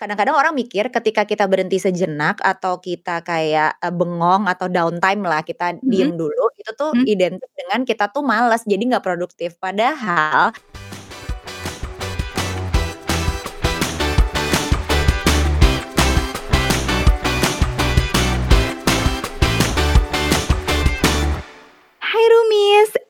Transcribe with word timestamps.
kadang-kadang 0.00 0.36
orang 0.38 0.54
mikir 0.56 0.88
ketika 0.92 1.24
kita 1.28 1.44
berhenti 1.50 1.76
sejenak 1.80 2.38
atau 2.44 2.78
kita 2.80 3.20
kayak, 3.24 3.80
eee, 3.82 3.92
bengong 3.96 4.44
atau 4.48 4.68
downtime 4.68 5.22
lah, 5.24 5.40
kita 5.44 5.76
diem 5.84 6.12
Mhm. 6.12 6.18
dulu, 6.20 6.44
itu 6.60 6.70
tuh 6.76 6.96
Mmm. 6.96 7.06
identik 7.08 7.50
dengan 7.56 7.80
kita 7.88 8.12
tuh 8.14 8.22
males, 8.24 8.62
jadi 8.68 8.82
nggak 8.96 9.04
produktif. 9.06 9.56
Padahal 9.60 10.52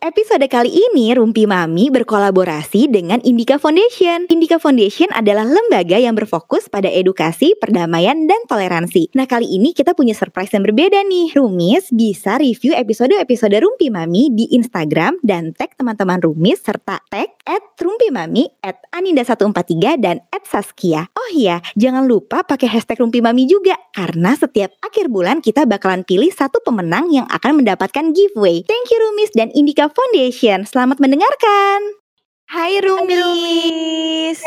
episode 0.06 0.46
kali 0.46 0.70
ini 0.70 1.10
Rumpi 1.18 1.50
Mami 1.50 1.90
berkolaborasi 1.90 2.86
dengan 2.86 3.18
Indika 3.26 3.58
Foundation. 3.58 4.30
Indika 4.30 4.62
Foundation 4.62 5.10
adalah 5.10 5.42
lembaga 5.42 5.98
yang 5.98 6.14
berfokus 6.14 6.70
pada 6.70 6.86
edukasi, 6.86 7.58
perdamaian, 7.58 8.14
dan 8.30 8.38
toleransi. 8.46 9.10
Nah 9.18 9.26
kali 9.26 9.50
ini 9.50 9.74
kita 9.74 9.98
punya 9.98 10.14
surprise 10.14 10.54
yang 10.54 10.62
berbeda 10.62 11.02
nih. 11.02 11.34
Rumis 11.34 11.90
bisa 11.90 12.38
review 12.38 12.78
episode-episode 12.78 13.58
Rumpi 13.58 13.90
Mami 13.90 14.30
di 14.30 14.46
Instagram 14.54 15.18
dan 15.26 15.50
tag 15.58 15.74
teman-teman 15.74 16.22
Rumis 16.22 16.62
serta 16.62 17.02
tag 17.10 17.34
at 17.42 17.62
Rumpi 17.82 18.14
Mami, 18.14 18.46
at 18.62 18.82
Aninda143, 18.94 20.02
dan 20.02 20.22
at 20.34 20.42
Saskia. 20.46 21.06
Oh 21.14 21.28
iya, 21.34 21.62
jangan 21.78 22.06
lupa 22.06 22.42
pakai 22.42 22.66
hashtag 22.66 22.98
Rumpi 22.98 23.22
Mami 23.22 23.46
juga, 23.46 23.78
karena 23.94 24.34
setiap 24.34 24.74
akhir 24.82 25.10
bulan 25.10 25.38
kita 25.42 25.66
bakalan 25.66 26.02
pilih 26.02 26.30
satu 26.30 26.62
pemenang 26.62 27.10
yang 27.10 27.26
akan 27.30 27.62
mendapatkan 27.62 28.10
giveaway. 28.14 28.66
Thank 28.66 28.90
you 28.90 28.98
Rumis 28.98 29.30
dan 29.34 29.54
Indika 29.54 29.86
Foundation. 29.96 30.68
Selamat 30.68 31.00
mendengarkan. 31.00 31.80
Hai 32.52 32.84
Rumis. 32.84 33.16
Rumis. 33.16 34.40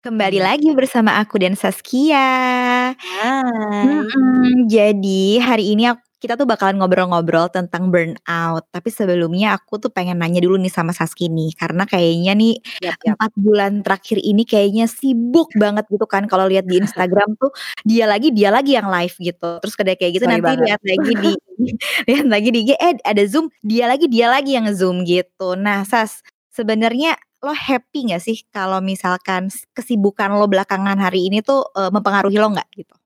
Kembali 0.00 0.38
lagi 0.38 0.70
bersama 0.78 1.18
aku 1.18 1.42
dan 1.42 1.58
Saskia. 1.58 2.94
Hai. 2.94 3.82
Mm-mm, 3.82 4.70
jadi 4.70 5.42
hari 5.42 5.74
ini 5.74 5.90
aku, 5.90 6.00
kita 6.20 6.36
tuh 6.36 6.44
bakalan 6.44 6.76
ngobrol-ngobrol 6.78 7.48
tentang 7.48 7.88
burnout. 7.88 8.64
Tapi 8.68 8.88
sebelumnya 8.92 9.56
aku 9.56 9.80
tuh 9.80 9.90
pengen 9.90 10.20
nanya 10.20 10.44
dulu 10.44 10.60
nih 10.60 10.70
sama 10.72 10.92
Saski 10.92 11.32
nih, 11.32 11.56
karena 11.56 11.88
kayaknya 11.88 12.32
nih 12.36 12.54
Yap 12.84 13.00
yap. 13.08 13.16
4 13.18 13.32
bulan 13.40 13.72
terakhir 13.80 14.20
ini 14.20 14.44
kayaknya 14.44 14.84
sibuk 14.86 15.48
banget 15.56 15.88
gitu 15.88 16.04
kan 16.04 16.28
kalau 16.28 16.44
lihat 16.46 16.68
di 16.68 16.78
Instagram 16.78 17.34
tuh 17.40 17.50
dia 17.88 18.04
lagi 18.04 18.30
dia 18.30 18.52
lagi 18.52 18.76
yang 18.76 18.92
live 18.92 19.16
gitu. 19.16 19.58
Terus 19.64 19.74
kayak 19.74 19.98
kayak 19.98 20.12
gitu 20.20 20.24
Sorry 20.28 20.38
nanti 20.38 20.52
lihat 20.60 20.80
lagi 20.84 21.12
di 21.16 21.32
lihat 22.10 22.26
lagi 22.28 22.48
di 22.52 22.58
IG 22.68 22.70
eh 22.76 22.94
ada 23.04 23.22
Zoom, 23.24 23.48
dia 23.64 23.84
lagi 23.88 24.06
dia 24.06 24.28
lagi 24.28 24.52
yang 24.56 24.68
Zoom 24.76 25.02
gitu. 25.08 25.56
Nah, 25.56 25.82
Sas, 25.88 26.20
sebenarnya 26.52 27.16
lo 27.40 27.56
happy 27.56 28.12
nggak 28.12 28.20
sih 28.20 28.44
kalau 28.52 28.84
misalkan 28.84 29.48
kesibukan 29.72 30.28
lo 30.36 30.44
belakangan 30.44 31.00
hari 31.00 31.32
ini 31.32 31.40
tuh 31.40 31.64
eh, 31.72 31.88
mempengaruhi 31.88 32.36
lo 32.36 32.52
nggak 32.52 32.68
gitu? 32.76 32.99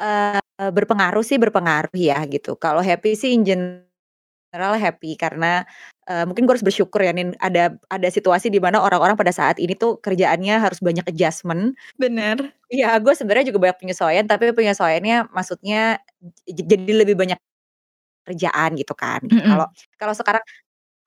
Eee, 0.00 0.40
berpengaruh 0.72 1.20
sih 1.26 1.36
berpengaruh 1.36 1.92
ya 1.96 2.24
gitu. 2.30 2.56
Kalau 2.56 2.80
happy 2.80 3.12
sih 3.18 3.34
in 3.36 3.44
general 3.44 4.74
happy 4.80 5.16
karena, 5.20 5.64
eee, 6.08 6.24
mungkin 6.28 6.44
gue 6.48 6.54
harus 6.56 6.64
bersyukur 6.66 7.00
ya 7.04 7.12
Nin, 7.16 7.34
ada 7.42 7.76
ada 7.92 8.08
situasi 8.12 8.48
di 8.52 8.60
mana 8.62 8.80
orang-orang 8.84 9.16
pada 9.20 9.32
saat 9.34 9.58
ini 9.60 9.74
tuh 9.76 9.98
kerjaannya 10.04 10.56
harus 10.62 10.80
banyak 10.84 11.04
adjustment. 11.08 11.76
Bener. 12.00 12.38
Iya, 12.72 12.96
gue 13.04 13.12
sebenarnya 13.16 13.46
juga 13.52 13.60
banyak 13.70 13.78
penyesuaian, 13.84 14.26
tapi 14.28 14.52
penyesuaiannya 14.56 15.32
maksudnya 15.32 16.00
j 16.48 16.58
jadi 16.64 16.92
lebih 17.04 17.16
banyak 17.18 17.38
kerjaan 18.28 18.76
gitu 18.80 18.94
kan. 18.98 19.22
Kalau 19.48 19.66
kalau 20.00 20.14
sekarang 20.16 20.44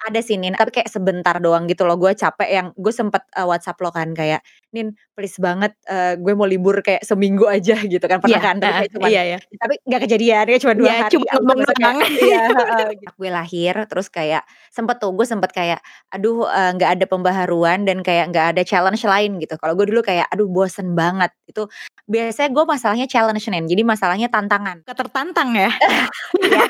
ada 0.06 0.20
sih 0.22 0.38
Nin, 0.39 0.53
tapi 0.56 0.72
kayak 0.81 0.89
sebentar 0.94 1.36
doang 1.42 1.66
gitu 1.70 1.84
loh. 1.89 1.98
Gue 2.00 2.14
capek 2.16 2.50
yang 2.50 2.67
gue 2.78 2.94
sempet 2.94 3.23
eee, 3.36 3.45
WhatsApp 3.50 3.78
lo 3.81 3.89
kan 3.94 4.14
kayak, 4.14 4.42
"Nin, 4.75 4.94
please 5.17 5.38
banget, 5.42 5.73
eee, 5.89 6.16
gue 6.22 6.34
mau 6.38 6.45
libur 6.50 6.80
kayak 6.86 7.02
seminggu 7.06 7.45
aja," 7.56 7.75
gitu 7.84 8.03
kan. 8.06 8.22
Pernah 8.23 8.39
Iya, 8.39 8.39
kan? 8.42 8.56
Tapi 8.61 8.83
cuman 8.94 9.09
iya 9.11 9.22
ya. 9.36 9.39
tapi 9.61 9.73
nggak 9.88 10.02
kejadian, 10.09 10.45
ya 10.52 10.58
cuma 10.61 10.73
2 10.78 10.88
Iya, 10.92 10.95
hari. 11.08 11.14
cuma 11.17 11.26
ngomong 11.42 11.59
doang. 11.66 11.98
iya, 12.22 12.39
heeh, 12.59 12.86
gitu. 13.02 13.14
Gue 13.17 13.30
lahir 13.31 13.73
terus 13.89 14.08
kayak 14.11 14.44
sempet 14.73 14.98
tuh, 15.02 15.11
gue 15.15 15.26
sempet 15.27 15.52
kayak, 15.55 15.80
aduh, 16.14 16.45
eee, 16.49 16.70
nggak 16.77 16.89
ada 16.99 17.05
pembaharuan 17.10 17.88
dan 17.88 18.04
kayak 18.04 18.30
nggak 18.33 18.48
ada 18.58 18.61
challenge 18.67 19.02
lain 19.08 19.39
gitu. 19.42 19.55
Kalau 19.61 19.73
gue 19.80 19.88
dulu 19.89 20.02
kayak, 20.05 20.27
aduh 20.33 20.48
bosen 20.52 20.94
banget. 20.98 21.32
Itu 21.49 21.67
biasanya 22.10 22.49
gue 22.54 22.64
masalahnya 22.70 23.08
challenge 23.10 23.45
Nin, 23.49 23.65
jadi 23.65 23.82
masalahnya 23.88 24.27
tantangan. 24.30 24.83
Gak 24.86 24.98
tertantang 25.08 25.55
ya? 25.58 25.70
Iya. 26.44 26.67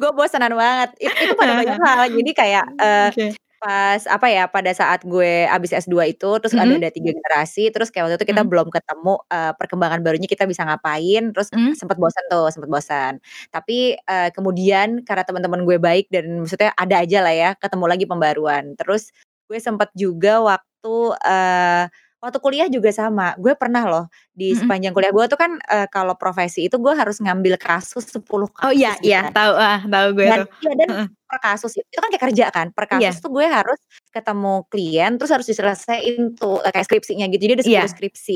Gue 0.00 0.10
bosenan 0.16 0.54
banget. 0.56 0.90
It 1.02 1.12
itu 1.20 1.34
pada 1.38 1.52
banyak 1.56 1.76
hal. 1.78 2.07
Jadi 2.14 2.30
kayak, 2.36 2.66
eee, 2.80 3.10
Oke. 3.10 3.38
pas 3.58 4.02
apa 4.06 4.26
ya, 4.30 4.46
pada 4.46 4.70
saat 4.70 5.02
gue 5.02 5.44
habis 5.50 5.74
S2 5.74 6.06
itu, 6.06 6.30
terus 6.38 6.54
ada 6.54 6.70
Mhm. 6.70 6.78
ada 6.78 6.90
3 6.94 7.10
generasi, 7.10 7.74
terus 7.74 7.90
kayak 7.90 8.06
waktu 8.10 8.16
itu 8.22 8.28
kita 8.30 8.42
Mmm. 8.42 8.48
belum 8.48 8.70
ketemu, 8.70 9.18
eee, 9.32 9.52
perkembangan 9.58 10.00
barunya 10.06 10.30
kita 10.30 10.46
bisa 10.46 10.62
ngapain, 10.68 11.34
terus 11.34 11.50
Mmm. 11.52 11.78
sempet 11.78 11.98
bosen 11.98 12.22
tuh, 12.30 12.46
sempet 12.54 12.70
bosan. 12.70 13.18
Tapi, 13.50 13.98
eee, 13.98 14.28
kemudian 14.36 15.02
karena 15.02 15.24
teman-teman 15.26 15.66
gue 15.66 15.78
baik 15.82 16.06
dan 16.14 16.46
maksudnya 16.46 16.70
ada 16.78 17.02
aja 17.02 17.18
lah 17.26 17.34
ya, 17.34 17.50
ketemu 17.58 17.84
lagi 17.90 18.06
pembaruan. 18.06 18.78
Terus 18.78 19.10
gue 19.50 19.58
sempet 19.58 19.90
juga 19.98 20.38
waktu, 20.44 20.96
eee, 21.26 21.84
waktu 22.22 22.38
kuliah 22.44 22.68
juga 22.72 22.90
sama. 22.94 23.34
Gue 23.40 23.54
pernah 23.58 23.84
loh 23.88 24.04
di 24.34 24.50
Mhm. 24.50 24.58
sepanjang 24.58 24.92
kuliah 24.96 25.12
gue 25.14 25.24
tuh 25.30 25.38
kan, 25.40 25.52
eee, 25.62 25.86
kalau 25.92 26.14
profesi 26.18 26.66
itu 26.68 26.76
gue 26.82 26.94
harus 26.96 27.18
ngambil 27.22 27.56
kasus 27.60 28.04
10 28.10 28.48
Oh 28.62 28.74
iya 28.74 28.90
kasus 28.90 28.98
gitu 29.02 29.06
iya, 29.06 29.18
kan. 29.22 29.34
tahu, 29.34 29.54
ah, 29.54 29.78
tahu 29.86 30.06
gue 30.18 30.28
Dan 30.28 30.40
tuh. 30.42 30.46
iya, 30.62 30.72
dan 30.78 30.90
per 31.28 31.38
kasus 31.44 31.72
itu 31.78 31.98
kan 32.00 32.10
kayak 32.12 32.24
kerja 32.32 32.46
kan, 32.54 32.68
per 32.76 32.86
Iya. 32.92 33.10
kasus 33.10 33.20
tuh 33.22 33.30
gue 33.34 33.46
harus 33.46 33.78
ketemu 34.14 34.66
klien, 34.72 35.12
terus 35.18 35.30
harus 35.34 35.48
diselesaiin 35.50 36.34
tuh, 36.38 36.60
eee, 36.64 36.72
kayak 36.74 36.86
skripsinya 36.90 37.26
gitu. 37.32 37.42
Jadi 37.48 37.54
ada 37.62 37.66
10 37.66 37.88
Iya. 37.88 37.92
skripsi 37.92 38.34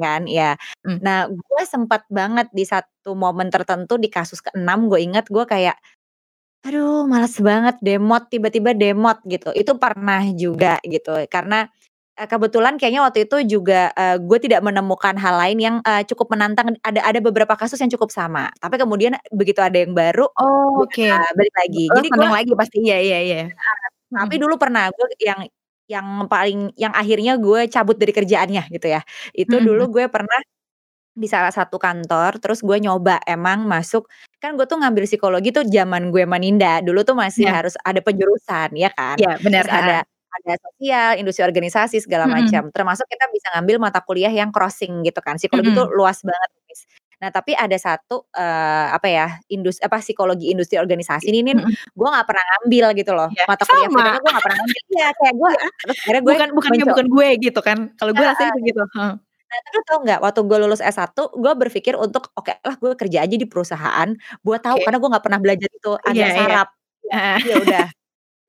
kan, 0.00 0.24
ya. 0.30 0.56
Mmm. 0.86 1.00
Nah, 1.02 1.26
gue 1.30 1.62
sempat 1.68 2.06
banget 2.10 2.48
di 2.54 2.64
satu 2.66 3.14
momen 3.18 3.48
tertentu 3.52 3.96
di 4.00 4.08
kasus 4.12 4.40
ke-6 4.44 4.86
gue 4.90 5.00
inget 5.02 5.26
gue 5.30 5.44
kayak, 5.46 5.76
aduh 6.66 7.04
males 7.08 7.36
banget, 7.42 7.76
demot, 7.84 8.26
tiba-tiba 8.32 8.72
demot 8.76 9.18
gitu. 9.28 9.50
Itu 9.56 9.76
pernah 9.80 10.22
juga 10.36 10.78
gitu. 10.86 11.14
Karena, 11.32 11.66
kebetulan 12.18 12.74
kayaknya 12.78 13.02
waktu 13.06 13.24
itu 13.28 13.36
juga, 13.58 13.90
eee, 13.96 14.16
gue 14.22 14.38
tidak 14.42 14.60
menemukan 14.66 15.14
hal 15.18 15.34
lain 15.40 15.58
yang, 15.60 15.76
eee, 15.86 16.02
cukup 16.10 16.32
menantang. 16.34 16.74
Ada 16.82 17.00
ada 17.06 17.18
beberapa 17.22 17.54
kasus 17.58 17.78
yang 17.82 17.92
cukup 17.94 18.10
sama, 18.12 18.50
tapi 18.62 18.76
kemudian 18.80 19.16
begitu 19.34 19.60
ada 19.62 19.76
yang 19.78 19.94
baru, 19.96 20.26
Oh, 20.38 20.66
gue 20.74 20.86
oke. 20.86 21.02
bisa 21.02 21.12
balik 21.38 21.54
lagi. 21.56 21.80
Lo 21.90 21.96
Jadi 21.96 22.08
gue 22.14 22.26
lagi 22.30 22.52
pasti, 22.58 22.76
iya 22.84 22.96
iya 23.02 23.18
iya. 23.26 23.38
Heeh. 24.12 24.30
Tapi 24.30 24.34
dulu 24.42 24.56
pernah 24.60 24.90
gue 24.92 25.08
yang 25.22 25.40
yang 25.90 26.06
paling 26.30 26.72
yang 26.78 26.94
akhirnya 26.96 27.36
gue 27.40 27.66
cabut 27.72 27.96
dari 28.00 28.12
kerjaannya 28.16 28.62
gitu 28.74 28.86
ya. 28.90 29.02
Itu 29.36 29.58
Mhm 29.58 29.64
dulu 29.64 29.82
mhm. 29.82 29.90
gue 29.94 30.06
pernah 30.12 30.38
di 31.16 31.26
salah 31.28 31.50
satu 31.54 31.76
kantor, 31.82 32.38
terus 32.42 32.60
gue 32.64 32.78
nyoba 32.82 33.20
emang 33.28 33.66
masuk 33.68 34.06
kan 34.42 34.54
gue 34.58 34.66
tuh 34.68 34.78
ngambil 34.80 35.04
psikologi 35.10 35.50
tuh 35.54 35.64
zaman 35.68 36.10
gue 36.14 36.24
sama 36.26 36.38
Ninda, 36.40 36.80
dulu 36.84 37.02
tuh 37.08 37.16
masih 37.18 37.44
Iya. 37.44 37.52
harus 37.52 37.74
ada 37.84 38.00
penjurusan 38.04 38.72
ya 38.78 38.90
kan. 38.94 39.18
Iya, 39.18 39.28
bener, 39.42 39.66
Terus 39.66 39.70
ada. 39.74 40.04
Ada 40.38 40.52
sosial, 40.62 41.10
industri 41.20 41.42
organisasi, 41.46 41.98
segala 42.04 42.26
macam. 42.30 42.70
Termasuk 42.70 43.06
kita 43.10 43.26
bisa 43.34 43.48
ngambil 43.58 43.76
mata 43.82 44.00
kuliah 44.04 44.30
yang 44.32 44.50
crossing 44.54 45.02
gitu 45.06 45.18
kan. 45.24 45.36
Psikologi 45.40 45.70
tuh 45.74 45.88
Mhm. 45.88 45.96
luas 45.96 46.20
banget, 46.22 46.50
Miss. 46.70 46.86
Nah, 47.20 47.28
tapi 47.34 47.52
ada 47.52 47.76
satu, 47.76 48.24
eee, 48.32 48.86
apa 48.96 49.08
ya, 49.10 49.26
indus 49.52 49.76
apa, 49.84 50.00
psikologi 50.00 50.48
industri 50.54 50.80
organisasi 50.80 51.28
ini 51.34 51.40
Nin, 51.52 51.58
mhm. 51.60 51.74
gue 51.96 52.08
nggak 52.08 52.26
pernah 52.28 52.44
ngambil 52.56 52.86
gitu 52.96 53.12
loh. 53.12 53.30
Iya, 53.30 53.44
Mata 53.48 53.64
kuliah 53.68 53.90
sama. 53.92 54.02
gue 54.22 54.30
nggak 54.32 54.44
pernah 54.44 54.58
ngambil. 54.64 54.82
Iya, 54.94 55.06
kayak 55.18 55.34
gue 55.40 55.50
terus 55.82 55.96
akhirnya 56.04 56.22
gue 56.28 56.36
Bukan 56.36 56.48
menco 56.70 56.84
bukan 56.92 57.06
gue 57.12 57.28
gitu 57.44 57.60
kan, 57.64 57.78
kalau 58.00 58.12
gue 58.16 58.26
rasanya 58.26 58.50
Heeh. 58.50 58.54
kayak 58.56 58.66
gitu, 58.72 58.82
heeh. 58.96 59.12
Nah, 59.50 59.58
terus 59.70 59.84
tahu 59.88 59.98
nggak, 60.06 60.20
waktu 60.24 60.40
gue 60.48 60.58
lulus 60.62 60.80
S1, 60.82 61.10
gue 61.34 61.52
berpikir 61.58 61.94
untuk, 61.98 62.30
oke 62.38 62.52
lah 62.62 62.76
gue 62.78 62.92
kerja 62.98 63.18
aja 63.26 63.36
di 63.36 63.46
perusahaan, 63.50 64.08
buat 64.46 64.60
tahu 64.62 64.78
Oke. 64.78 64.84
karena 64.84 64.98
gue 65.02 65.10
nggak 65.12 65.24
pernah 65.26 65.40
belajar 65.42 65.68
itu, 65.74 65.90
Iya 66.06 66.10
agak 66.10 66.30
iya. 66.32 66.36
sarap. 66.38 66.68
Heeh. 67.12 67.38
Ya 67.46 67.54
udah, 67.62 67.84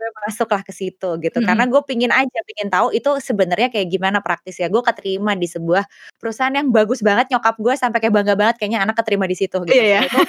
gue 0.01 0.09
masuklah 0.25 0.61
ke 0.65 0.73
situ 0.73 1.09
gitu. 1.21 1.37
Karena 1.45 1.69
Mhm. 1.69 1.71
gue 1.77 1.81
pingin 1.85 2.09
aja, 2.09 2.39
pingin 2.49 2.69
tahu 2.73 2.89
itu 2.97 3.09
sebenarnya 3.21 3.69
kayak 3.69 3.87
gimana 3.93 4.17
praktisnya. 4.25 4.65
Gue 4.73 4.81
keterima 4.81 5.37
di 5.37 5.45
sebuah 5.45 5.85
perusahaan 6.17 6.53
yang 6.57 6.73
bagus 6.73 7.05
banget, 7.05 7.29
nyokap 7.29 7.55
gue 7.61 7.73
sampai 7.77 7.99
kayak 8.01 8.13
bangga 8.17 8.33
banget 8.39 8.55
kayaknya 8.57 8.81
anak 8.81 8.97
keterima 8.97 9.29
di 9.29 9.37
situ 9.37 9.61
gitu. 9.69 9.77
Ya. 9.77 10.01
Setelah 10.01 10.09
itu 10.09 10.19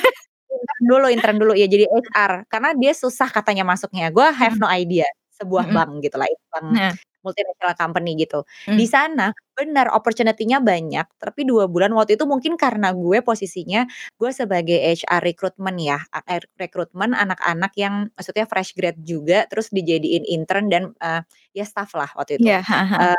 intern 0.53 0.85
dulu 0.91 1.07
intern 1.13 1.37
dulu, 1.41 1.53
ya 1.57 1.67
jadi 1.71 1.85
HR, 1.89 2.33
karena 2.53 2.71
dia 2.77 2.93
susah 2.97 3.29
katanya 3.33 3.65
masuknya. 3.67 4.13
Gue 4.13 4.29
have 4.37 4.57
Mhm. 4.59 4.63
no 4.63 4.69
idea, 4.71 5.09
sebuah 5.41 5.65
Mhm. 5.69 5.75
bank 5.75 5.91
gitulah, 6.05 6.29
itu 6.29 6.45
bank 6.53 6.67
Heeh. 6.77 6.95
Multinational 7.25 7.75
company 7.79 8.15
gitu. 8.21 8.43
Mmm. 8.67 8.79
Di 8.79 8.87
sana 8.91 9.33
benar 9.57 9.91
opportunity-nya 9.95 10.59
banyak, 10.65 11.07
tapi 11.21 11.45
2 11.49 11.67
bulan 11.71 11.93
waktu 11.95 12.17
itu 12.19 12.25
mungkin 12.29 12.55
karena 12.59 12.91
gue 12.97 13.21
posisinya 13.25 13.85
gue 14.19 14.31
sebagai 14.35 14.79
HR 14.81 15.23
recruitment 15.25 15.79
ya, 15.81 15.99
a 16.15 16.21
er 16.29 16.45
rekrutmen 16.59 17.13
anak-anak 17.15 17.73
yang 17.79 18.11
maksudnya 18.17 18.45
fresh 18.51 18.73
grad 18.79 18.97
juga, 19.05 19.45
terus 19.51 19.71
dijadiin 19.75 20.25
intern 20.27 20.67
dan, 20.73 20.85
eee, 20.99 21.23
ya 21.59 21.65
staff 21.69 21.93
lah 21.99 22.11
waktu 22.17 22.41
itu. 22.43 22.49
Iya, 22.49 22.63
heeh 22.69 22.87
heeh. 22.93 23.13
Eee, 23.13 23.17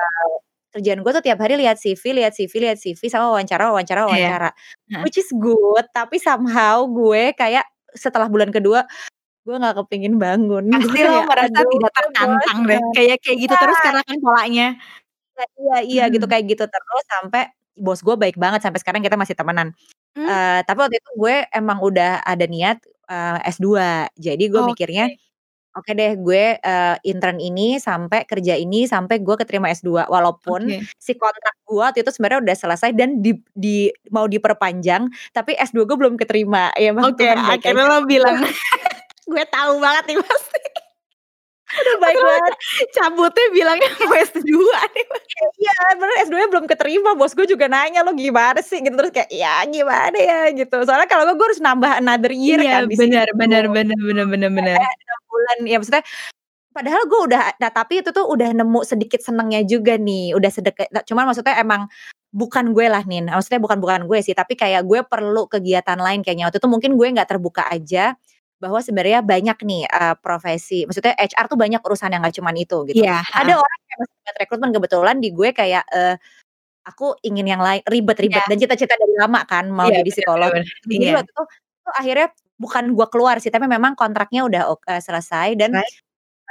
kerjaan 0.75 1.01
gue 1.05 1.11
tuh 1.15 1.23
tiap 1.25 1.39
hari 1.43 1.55
lihat 1.61 1.77
CV 1.81 2.03
lihat 2.17 2.33
CV 2.37 2.53
lihat 2.63 2.77
CV, 2.81 3.01
sama 3.11 3.29
wawancara 3.33 3.69
wawancara 3.73 4.05
Iya. 4.07 4.33
wawancara. 4.33 4.49
Heeh. 4.91 5.07
Which 5.07 5.17
is 5.21 5.29
good, 5.35 5.85
tapi 5.95 6.17
somehow 6.21 6.85
gue 6.89 7.33
kayak 7.37 7.65
setelah 7.93 8.27
bulan 8.31 8.49
kedua, 8.55 8.83
gue 9.45 9.55
nggak 9.59 9.75
kepingin 9.83 10.15
bangun. 10.23 10.65
Gue 10.79 10.79
Pasti 10.95 11.03
lo 11.03 11.19
merasa 11.27 11.59
aduh 11.59 11.67
tidak 11.67 11.91
tertantang 11.95 12.57
deh, 12.69 12.79
kayak 12.95 13.17
kayak 13.23 13.37
gitu 13.43 13.55
terus 13.59 13.77
Iya. 13.77 13.83
karena 13.83 14.01
kan 14.07 14.17
polanya. 14.23 14.67
Iya 15.37 15.45
iya 15.59 15.77
iya 15.87 16.03
gitu, 16.13 16.25
Mhm. 16.25 16.29
kayak 16.31 16.45
gitu 16.51 16.65
terus 16.69 17.03
sampai 17.09 17.41
bos 17.79 18.01
gue 18.05 18.15
baik 18.19 18.37
banget 18.41 18.61
sampai 18.65 18.79
sekarang 18.83 19.01
kita 19.05 19.17
masih 19.19 19.35
temenan. 19.37 19.73
Mmm. 20.15 20.33
Eee, 20.33 20.61
tapi 20.67 20.79
waktu 20.83 20.97
itu 21.01 21.11
gue 21.19 21.35
emang 21.55 21.79
udah 21.83 22.21
ada 22.25 22.45
niat, 22.49 22.79
eee, 23.11 23.37
S2. 23.49 24.07
Jadi 24.19 24.45
gue 24.51 24.61
mikirnya, 24.65 25.05
Oke. 25.07 25.17
oke 25.77 25.91
deh 25.97 26.13
gue, 26.19 26.43
eee, 26.61 26.95
intern 27.09 27.39
ini 27.43 27.77
sampai 27.81 28.25
kerja 28.29 28.55
ini 28.59 28.85
sampai 28.89 29.21
gue 29.25 29.35
keterima 29.39 29.69
S2. 29.73 30.05
Walaupun 30.09 30.71
Oke. 30.71 30.87
si 31.01 31.13
kontrak 31.19 31.55
gue 31.67 31.79
waktu 31.81 32.01
itu 32.05 32.11
sebenarnya 32.15 32.41
udah 32.45 32.57
selesai 32.59 32.91
dan 32.97 33.21
dip 33.25 33.41
di 33.57 33.89
mau 34.13 34.25
diperpanjang, 34.29 35.09
tapi 35.35 35.55
S2 35.59 35.85
gue 35.89 35.97
belum 35.99 36.15
keterima. 36.21 36.71
Ya 36.79 36.93
Oke, 37.01 37.25
baik 37.25 37.33
akhirnya 37.33 37.85
lo 37.89 37.97
bilang, 38.05 38.37
gue 39.29 39.43
tahu 39.51 39.73
banget 39.83 40.03
nih 40.13 40.17
pasti. 40.23 40.61
Aduh 41.73 41.97
baik 42.01 42.17
Akhirnya 42.17 42.29
banget. 42.37 42.53
cabutnya 42.97 43.45
bilangnya 43.55 43.89
mau 44.05 44.15
S2 44.15 44.45
nih. 44.95 45.05
Ya 45.09 45.47
iya, 45.61 45.75
bener 45.99 46.15
S2-nya 46.27 46.49
belum 46.53 46.65
keterima, 46.69 47.09
bos 47.17 47.33
gue 47.33 47.47
juga 47.49 47.65
nanya, 47.71 48.05
"Lo 48.05 48.13
gimana 48.13 48.61
sih?" 48.61 48.79
Gitu, 48.85 48.93
terus 48.95 49.11
kayak, 49.15 49.29
"Ya 49.33 49.63
gimana 49.67 50.17
ya?" 50.17 50.41
Gitu. 50.53 50.75
Soalnya 50.85 51.09
kalau 51.09 51.25
enggak 51.27 51.37
gue 51.41 51.47
harus 51.53 51.61
nambah 51.65 51.91
another 52.01 52.33
year 52.35 52.59
Iya, 52.61 52.83
kan 52.83 52.83
benar 52.93 53.27
benar 53.35 53.65
benar 53.71 53.99
benar 54.29 54.49
benar. 54.53 54.75
Kayak 54.79 54.95
6 55.01 55.21
bulan, 55.31 55.57
ya 55.69 55.75
maksudnya 55.81 56.03
padahal 56.73 57.03
gue 57.09 57.19
udah 57.31 57.41
nah 57.61 57.71
tapi 57.73 57.93
itu 58.05 58.09
tuh 58.15 58.25
udah 58.29 58.49
nemu 58.55 58.81
sedikit 58.87 59.19
senengnya 59.23 59.61
juga 59.67 59.97
nih, 59.99 60.33
udah 60.37 60.51
sedeke 60.53 60.87
cuman 61.09 61.25
maksudnya 61.29 61.57
emang 61.61 61.85
bukan 62.33 62.71
gue 62.77 62.87
lah 62.91 63.03
Nin, 63.09 63.27
maksudnya 63.31 63.59
bukan 63.63 63.79
bukan 63.83 64.05
gue 64.09 64.19
sih, 64.25 64.33
tapi 64.37 64.55
kayak 64.59 64.83
gue 64.87 65.01
perlu 65.07 65.47
kegiatan 65.51 65.97
lain 65.99 66.21
kayaknya. 66.25 66.47
Waktu 66.51 66.59
itu 66.63 66.69
mungkin 66.71 66.91
gue 66.99 67.07
nggak 67.17 67.29
terbuka 67.31 67.65
aja 67.71 68.15
bahwa 68.61 68.79
sebenarnya 68.83 69.21
banyak 69.25 69.57
nih, 69.65 69.81
eee, 69.89 70.13
profesi 70.21 70.85
maksudnya 70.89 71.13
HR 71.17 71.45
tuh 71.51 71.57
banyak 71.59 71.81
urusan 71.81 72.09
yang 72.13 72.21
nggak 72.25 72.35
cuman 72.39 72.55
itu 72.59 72.77
gitu. 72.89 73.03
Iya, 73.03 73.23
Ada 73.37 73.53
orang 73.61 73.79
yang 73.91 73.97
masih 74.05 74.15
minat 74.23 74.35
rekrutmen, 74.41 74.71
kebetulan 74.75 75.17
di 75.23 75.29
gue 75.33 75.49
kayak, 75.55 75.83
eee, 75.93 76.15
aku 76.87 77.15
ingin 77.27 77.45
yang 77.49 77.61
lain 77.63 77.81
ribet-ribet 77.87 78.41
Iya. 78.41 78.47
dan 78.47 78.57
cita-cita 78.61 78.95
dari 78.99 79.15
lama 79.19 79.41
kan 79.49 79.69
mau 79.71 79.87
Iya, 79.87 79.95
jadi 79.95 80.09
psikolog. 80.11 80.53
benar 80.53 80.63
benar. 80.63 80.77
Jadi 80.91 81.05
Iya. 81.05 81.15
waktu 81.15 81.29
itu 81.31 81.43
tuh 81.85 81.93
akhirnya 81.99 82.27
bukan 82.61 82.85
gue 82.97 83.07
keluar 83.13 83.35
sih, 83.43 83.51
tapi 83.53 83.67
memang 83.71 83.93
kontraknya 83.99 84.41
udah 84.47 84.63
eee, 84.89 85.01
selesai 85.03 85.49
dan, 85.59 85.71
Right. 85.71 85.93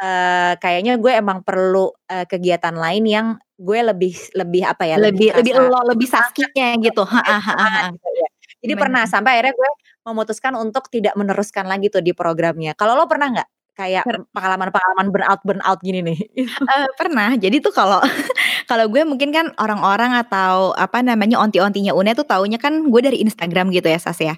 eee, 0.03 0.53
kayaknya 0.63 0.99
gue 1.03 1.13
emang 1.17 1.43
perlu, 1.47 1.93
eee, 2.11 2.27
kegiatan 2.31 2.75
lain 2.77 3.05
yang 3.09 3.27
gue 3.61 3.81
lebih 3.85 4.15
lebih 4.39 4.63
apa 4.69 4.85
ya, 4.89 4.97
lebih 5.01 5.23
Lebih 5.25 5.33
lebih 5.33 5.53
elo, 5.57 5.81
lebih 5.89 6.05
Saskinya 6.05 6.77
gitu. 6.85 7.01
Heeh 7.09 7.41
heeh. 7.49 7.93
gitu 7.97 8.09
ya. 8.21 8.29
Jadi 8.63 8.75
Bener. 8.75 8.83
pernah 8.83 9.03
sampai 9.09 9.31
akhirnya 9.41 9.55
gue 9.59 9.71
memutuskan 10.07 10.55
untuk 10.59 10.89
tidak 10.93 11.15
meneruskan 11.19 11.67
lagi 11.71 11.89
tuh 11.93 12.03
di 12.05 12.13
programnya. 12.17 12.75
Kalau 12.79 12.99
lo 12.99 13.07
pernah 13.11 13.31
nggak 13.35 13.49
kayak 13.73 14.05
pengalaman-pengalaman 14.37 15.09
burnout-burnout 15.09 15.81
gini 15.81 16.05
nih? 16.05 16.19
Eee, 16.71 16.89
pernah. 17.01 17.33
Jadi 17.41 17.57
tuh 17.65 17.73
kalau 17.73 18.01
kalau 18.71 18.85
gue 18.93 19.03
mungkin 19.09 19.33
kan 19.33 19.49
orang-orang 19.57 20.13
atau 20.21 20.77
apa 20.77 21.01
namanya, 21.01 21.41
onti-ontinya 21.41 21.97
Une 21.97 22.13
tuh 22.13 22.29
taunya 22.29 22.61
kan 22.61 22.89
gue 22.93 23.01
dari 23.01 23.19
Instagram 23.25 23.73
gitu 23.73 23.89
ya, 23.89 23.99
Sas, 24.01 24.21
ya. 24.21 24.37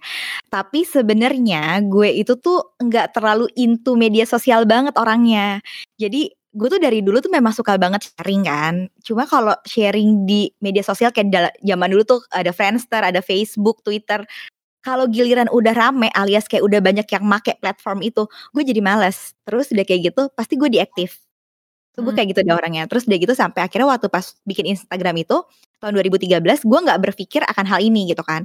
Tapi 0.50 0.86
sebenarnya 0.86 1.82
gue 1.86 2.10
itu 2.14 2.38
tuh 2.38 2.76
enggak 2.78 3.14
terlalu 3.16 3.50
into 3.58 3.98
media 3.98 4.24
sosial 4.28 4.64
banget 4.68 4.94
orangnya. 4.98 5.58
Jadi 5.98 6.30
gue 6.54 6.68
tuh 6.70 6.78
dari 6.78 7.02
dulu 7.02 7.18
tuh 7.18 7.34
memang 7.34 7.50
suka 7.50 7.74
banget 7.74 8.06
sharing 8.14 8.46
kan. 8.46 8.74
Cuma 9.02 9.26
kalau 9.26 9.58
sharing 9.66 10.22
di 10.22 10.46
media 10.62 10.86
sosial 10.86 11.10
kayak 11.10 11.50
zaman 11.58 11.88
dulu 11.90 12.02
tuh 12.06 12.20
ada 12.30 12.54
Friendster, 12.54 13.02
ada 13.02 13.18
Facebook, 13.18 13.82
Twitter. 13.82 14.22
Kalau 14.84 15.08
giliran 15.08 15.48
udah 15.48 15.72
rame 15.72 16.12
alias 16.12 16.44
kayak 16.44 16.60
udah 16.60 16.80
banyak 16.84 17.08
yang 17.08 17.24
make 17.24 17.56
platform 17.64 18.04
itu, 18.04 18.28
gue 18.52 18.62
jadi 18.62 18.84
males. 18.84 19.32
Terus 19.48 19.72
udah 19.72 19.84
kayak 19.88 20.12
gitu 20.12 20.22
pasti 20.36 20.60
gue 20.60 20.68
deactive. 20.68 21.16
Tuh 21.94 22.02
gue 22.04 22.12
Mmm. 22.12 22.18
kayak 22.18 22.28
gitu 22.36 22.40
deh 22.46 22.54
orangnya. 22.54 22.84
Terus 22.90 23.06
udah 23.08 23.18
gitu 23.20 23.34
sampai 23.38 23.64
akhirnya 23.64 23.88
waktu 23.88 24.08
pas 24.12 24.36
bikin 24.44 24.68
Instagram 24.76 25.24
itu 25.24 25.40
tahun 25.80 25.92
2013 26.00 26.40
gue 26.64 26.80
nggak 26.86 27.00
berpikir 27.00 27.42
akan 27.46 27.66
hal 27.68 27.80
ini 27.84 28.10
gitu 28.12 28.24
kan. 28.26 28.44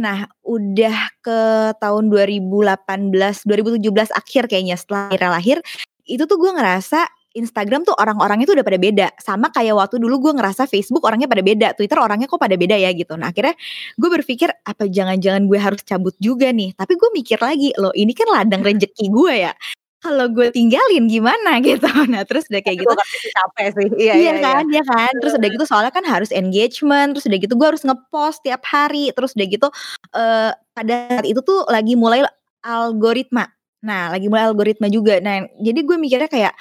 Nah, 0.00 0.26
udah 0.44 0.96
ke 1.20 1.40
tahun 1.80 2.08
2018, 2.08 3.44
2017 3.44 4.10
akhir 4.16 4.42
kayaknya 4.48 4.76
setelah 4.80 5.12
Ira 5.12 5.28
lahir, 5.32 5.60
itu 6.08 6.24
tuh 6.24 6.36
gue 6.40 6.52
ngerasa 6.56 7.06
Instagram 7.36 7.86
tuh 7.86 7.94
orang-orangnya 7.94 8.50
tuh 8.50 8.56
udah 8.58 8.66
pada 8.66 8.78
beda. 8.80 9.06
Sama 9.22 9.54
kayak 9.54 9.78
waktu 9.78 10.02
dulu 10.02 10.18
gue 10.30 10.32
ngerasa 10.38 10.66
Facebook 10.66 11.06
orangnya 11.06 11.30
pada 11.30 11.42
beda, 11.44 11.68
Twitter 11.78 11.98
orangnya 12.02 12.26
kok 12.26 12.42
pada 12.42 12.58
beda 12.58 12.74
ya 12.74 12.90
gitu. 12.90 13.14
Nah, 13.14 13.30
akhirnya 13.30 13.54
gue 13.94 14.08
berpikir 14.10 14.50
apa 14.66 14.90
jangan-jangan 14.90 15.46
gue 15.46 15.58
harus 15.58 15.80
cabut 15.86 16.14
juga 16.18 16.50
nih. 16.50 16.74
Tapi 16.74 16.92
gue 16.98 17.10
mikir 17.14 17.38
lagi, 17.38 17.70
loh 17.78 17.94
ini 17.94 18.10
kan 18.16 18.26
ladang 18.34 18.62
rezeki 18.66 19.06
gue 19.14 19.34
ya. 19.46 19.52
Kalau 20.00 20.32
gue 20.32 20.48
tinggalin 20.50 21.06
gimana 21.06 21.60
gitu. 21.66 21.86
Nah, 22.08 22.24
terus 22.26 22.48
udah 22.50 22.62
kayak 22.64 22.82
Tapi 22.82 22.84
gitu 22.88 22.94
gue 22.96 23.30
capek 23.36 23.66
sih. 23.76 23.86
Iya 24.00 24.12
Iya 24.12 24.14
iya 24.16 24.32
iya. 24.34 24.42
kan 24.42 24.64
iya 24.72 24.82
kan. 24.88 25.12
Terus 25.20 25.32
udah 25.38 25.48
gitu 25.54 25.64
soalnya 25.68 25.92
kan 25.94 26.04
harus 26.08 26.30
engagement, 26.34 27.14
terus 27.14 27.26
udah 27.28 27.38
gitu 27.38 27.54
gue 27.54 27.68
harus 27.68 27.82
nge-post 27.86 28.38
tiap 28.42 28.62
hari, 28.66 29.12
terus 29.14 29.36
udah 29.36 29.46
gitu, 29.46 29.68
eee, 30.16 30.50
pada 30.74 30.94
saat 31.20 31.26
itu 31.28 31.40
tuh 31.44 31.62
lagi 31.70 31.94
mulai 31.94 32.24
algoritma. 32.64 33.46
Nah, 33.84 34.12
lagi 34.12 34.28
mulai 34.28 34.44
algoritma 34.48 34.88
juga. 34.92 35.20
Nah, 35.24 35.44
jadi 35.60 35.80
gue 35.84 35.96
mikirnya 35.96 36.28
kayak, 36.28 36.52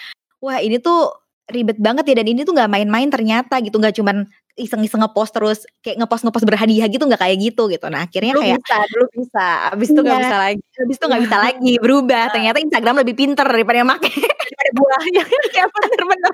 wah 0.43 0.59
ini 0.63 0.77
tuh 0.81 1.11
ribet 1.49 1.77
banget 1.81 2.05
ya 2.13 2.15
dan 2.21 2.27
ini 2.29 2.41
tuh 2.45 2.53
nggak 2.53 2.69
main-main 2.69 3.09
ternyata 3.09 3.57
gitu, 3.65 3.77
nggak 3.81 3.95
cuman 3.97 4.25
iseng-iseng 4.59 5.01
nge-post 5.01 5.31
terus 5.33 5.59
kayak 5.81 5.97
nge-post 6.03 6.23
nge-post 6.27 6.45
berhadiah 6.45 6.85
gitu, 6.91 7.03
nggak 7.09 7.21
kayak 7.25 7.37
gitu 7.41 7.65
gitu. 7.73 7.85
Nah, 7.89 8.05
akhirnya 8.05 8.33
Dulu 8.37 8.43
kayak 8.45 8.59
bisa 8.61 8.77
dulu 8.93 9.05
bisa, 9.17 9.45
abis 9.73 9.87
itu 9.93 10.01
nggak 10.05 10.19
Iya, 10.19 10.25
bisa 10.29 10.37
lagi. 10.37 10.61
habis 10.79 10.95
itu 10.99 11.05
nggak 11.09 11.21
bisa 11.25 11.37
lagi 11.41 11.73
berubah. 11.81 12.21
Heeh. 12.29 12.33
Ternyata 12.37 12.57
Instagram 12.65 12.95
lebih 13.01 13.15
pinter 13.17 13.45
daripada 13.49 13.77
yang 13.81 13.89
make. 13.89 14.09
Daripada 14.13 14.69
buahnya. 14.77 15.23
Iya 15.57 15.65
bener 15.73 16.01
bener. 16.11 16.33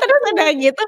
Terus 0.00 0.22
udah 0.36 0.50
gitu 0.52 0.82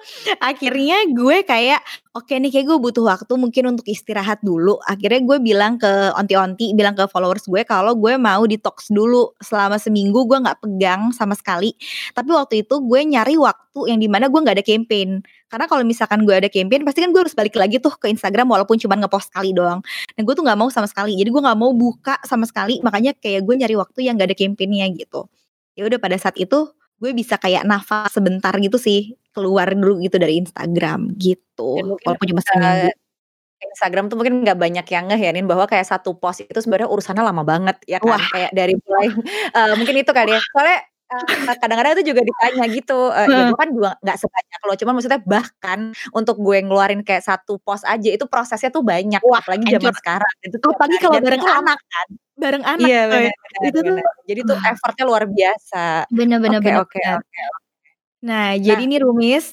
akhirnya 0.45 1.09
gue 1.11 1.37
kayak, 1.43 1.81
oke 2.13 2.31
nih 2.31 2.53
kayak 2.53 2.67
gue 2.69 2.79
butuh 2.79 3.05
waktu 3.09 3.33
mungkin 3.41 3.75
untuk 3.75 3.87
istirahat 3.89 4.45
dulu. 4.45 4.77
Akhirnya 4.85 5.25
gue 5.25 5.39
bilang 5.41 5.81
ke 5.81 6.13
onti-onti, 6.15 6.77
bilang 6.77 6.93
ke 6.93 7.09
followers 7.09 7.49
gue 7.49 7.65
kalau 7.65 7.97
gue 7.97 8.21
mau 8.21 8.45
detox 8.45 8.93
dulu 8.93 9.33
selama 9.41 9.81
seminggu 9.81 10.29
gue 10.29 10.39
nggak 10.45 10.61
pegang 10.61 11.11
sama 11.17 11.33
sekali. 11.33 11.73
Tapi 12.13 12.29
waktu 12.29 12.55
itu 12.67 12.75
gue 12.85 13.01
nyari 13.09 13.35
waktu 13.41 13.81
yang 13.89 13.99
di 13.99 14.09
mana 14.11 14.29
gue 14.29 14.41
nggak 14.41 14.57
ada 14.61 14.67
campaign. 14.67 15.25
Karena 15.49 15.65
kalau 15.65 15.83
misalkan 15.89 16.29
gue 16.29 16.35
ada 16.37 16.51
campaign 16.53 16.85
pasti 16.85 17.01
kan 17.01 17.11
gue 17.11 17.21
harus 17.25 17.33
balik 17.33 17.57
lagi 17.57 17.81
tuh 17.81 17.97
ke 17.97 18.13
Instagram 18.13 18.53
walaupun 18.53 18.77
cuman 18.77 19.01
nge-post 19.05 19.33
sekali 19.33 19.57
doang. 19.57 19.81
Dan 20.13 20.29
gue 20.29 20.35
tuh 20.37 20.45
nggak 20.45 20.59
mau 20.61 20.69
sama 20.69 20.85
sekali. 20.85 21.17
Jadi 21.17 21.33
gue 21.33 21.43
nggak 21.43 21.59
mau 21.59 21.73
buka 21.73 22.21
sama 22.29 22.45
sekali. 22.45 22.85
Makanya 22.85 23.17
kayak 23.17 23.49
gue 23.49 23.55
nyari 23.65 23.75
waktu 23.81 23.99
yang 24.05 24.21
nggak 24.21 24.29
ada 24.29 24.37
campaign-nya 24.37 24.87
gitu. 24.93 25.25
Ya 25.79 25.87
udah 25.89 25.97
pada 26.03 26.19
saat 26.21 26.37
itu 26.37 26.69
gue 27.03 27.11
bisa 27.15 27.39
kayak 27.39 27.63
nafas 27.69 28.11
sebentar 28.19 28.51
gitu 28.59 28.77
sih 28.79 29.15
keluar 29.35 29.71
dulu 29.75 30.03
gitu 30.03 30.19
dari 30.19 30.43
Instagram 30.43 31.15
gitu. 31.19 31.79
Dan 31.83 31.95
Walaupun 32.03 32.27
cuma 32.35 32.43
seminggu. 32.43 32.91
Instagram 33.59 34.05
tuh 34.13 34.17
mungkin 34.21 34.35
nggak 34.47 34.59
banyak 34.61 34.87
yang 34.93 35.05
ngeh 35.11 35.21
ya 35.23 35.31
Nin, 35.35 35.47
bahwa 35.51 35.67
kayak 35.67 35.87
satu 35.89 36.15
post 36.19 36.45
itu 36.47 36.59
sebenarnya 36.63 36.89
urusannya 36.91 37.25
lama 37.27 37.43
banget 37.47 37.77
ya 37.91 37.99
kan. 38.03 38.15
Wah. 38.19 38.25
Kayak 38.35 38.53
dari 38.55 38.75
mulai 38.79 39.07
eee, 39.59 39.73
mungkin 39.81 39.97
itu 40.03 40.13
kali 40.15 40.31
ya. 40.37 40.41
Soalnya, 40.55 40.79
eee, 41.13 41.57
kadang-kadang 41.63 41.93
itu 42.01 42.05
juga 42.15 42.23
ditanya 42.29 42.65
gitu, 42.73 42.95
eee, 43.17 43.29
ya 43.41 43.43
Heeh. 43.43 43.49
gue 43.49 43.57
kan 43.63 43.69
juga 43.77 43.91
nggak 44.05 44.19
sebanyak 44.23 44.61
lo, 44.67 44.73
cuman 44.81 44.93
maksudnya 44.99 45.21
bahkan 45.25 45.81
untuk 46.17 46.37
gue 46.45 46.57
ngeluarin 46.65 47.01
kayak 47.07 47.25
satu 47.27 47.59
post 47.65 47.85
aja 47.89 48.09
itu 48.15 48.25
prosesnya 48.31 48.71
tuh 48.75 48.85
banyak, 48.87 49.23
Wah, 49.23 49.43
apalagi 49.43 49.67
hancur. 49.67 49.73
zaman 49.73 49.95
sekarang. 49.97 50.33
Itu 50.47 50.57
tuh 50.65 50.75
Apalagi 50.75 50.99
dan 50.99 51.03
kalau 51.03 51.19
itu 51.25 51.35
bareng 51.35 51.45
lama 51.45 51.73
anak. 51.73 51.79
kan. 51.93 52.09
Bareng 52.41 52.65
anak 52.67 52.91
Iya 52.91 52.99
coy. 53.11 53.27
bener 53.33 53.35
bener 53.45 53.69
Itu 53.69 53.81
tuh 53.89 53.99
bener. 53.99 54.07
Jadi 54.29 54.41
tuh 54.49 54.57
wah. 54.57 54.71
effort-nya 54.71 55.05
luar 55.11 55.25
biasa. 55.31 56.07
Bener 56.11 56.41
bener 56.41 56.61
Oke 56.61 56.69
bener 56.69 56.83
oke 56.83 57.01
bener. 57.05 57.19
oke 57.19 57.41
oke. 57.55 57.71
Nah, 58.29 58.57
jadi 58.59 58.83
Nah 58.83 58.89
nih 58.91 59.01
Rumis, 59.05 59.47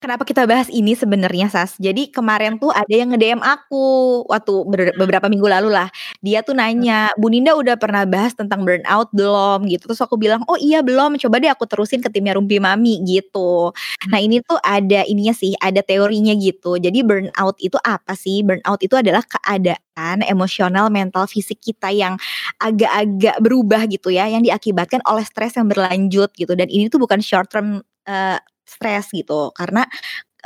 kenapa 0.00 0.24
kita 0.24 0.48
bahas 0.48 0.66
ini 0.72 0.96
sebenarnya 0.96 1.52
Sas. 1.52 1.76
Jadi 1.78 2.08
kemarin 2.10 2.56
tuh 2.56 2.72
ada 2.72 2.88
yang 2.90 3.12
nge-DM 3.12 3.38
aku 3.44 3.84
waktu 4.26 4.52
ber 4.66 4.80
beberapa 4.96 5.28
minggu 5.28 5.44
lalu 5.46 5.68
lah. 5.70 5.92
Dia 6.24 6.40
tuh 6.40 6.56
nanya, 6.56 7.12
"Bu 7.20 7.28
Ninda 7.28 7.52
udah 7.54 7.76
pernah 7.76 8.08
bahas 8.08 8.32
tentang 8.34 8.64
burnout 8.64 9.12
belum?" 9.12 9.68
Gitu. 9.68 9.84
Terus 9.86 10.00
aku 10.00 10.16
bilang, 10.16 10.40
"Oh 10.48 10.56
iya 10.56 10.80
belum, 10.80 11.20
coba 11.20 11.36
deh 11.38 11.52
aku 11.52 11.68
terusin 11.68 12.00
ke 12.00 12.08
timnya 12.08 12.32
Rumpi 12.40 12.58
Mami," 12.58 13.04
gitu. 13.04 13.70
Nah, 14.08 14.18
ini 14.24 14.40
tuh 14.40 14.56
ada 14.64 15.04
ininya 15.04 15.36
sih, 15.36 15.52
ada 15.60 15.84
teorinya 15.84 16.32
gitu. 16.34 16.80
Jadi 16.80 17.04
burnout 17.04 17.60
itu 17.60 17.76
apa 17.84 18.16
sih? 18.16 18.40
Burnout 18.42 18.80
itu 18.80 18.96
adalah 18.96 19.22
keadaan 19.28 20.24
emosional, 20.24 20.88
mental, 20.88 21.28
fisik 21.28 21.60
kita 21.60 21.92
yang 21.92 22.16
agak-agak 22.58 23.36
berubah 23.44 23.84
gitu 23.90 24.08
ya, 24.12 24.26
yang 24.32 24.40
diakibatkan 24.44 25.00
oleh 25.08 25.24
stres 25.28 25.56
yang 25.60 25.68
berlanjut 25.68 26.32
gitu. 26.36 26.52
Dan 26.56 26.68
ini 26.72 26.88
tuh 26.88 27.00
bukan 27.02 27.20
short 27.20 27.48
term, 27.52 27.84
eee, 28.08 28.38
stres 28.70 29.10
gitu. 29.10 29.50
Karena, 29.58 29.82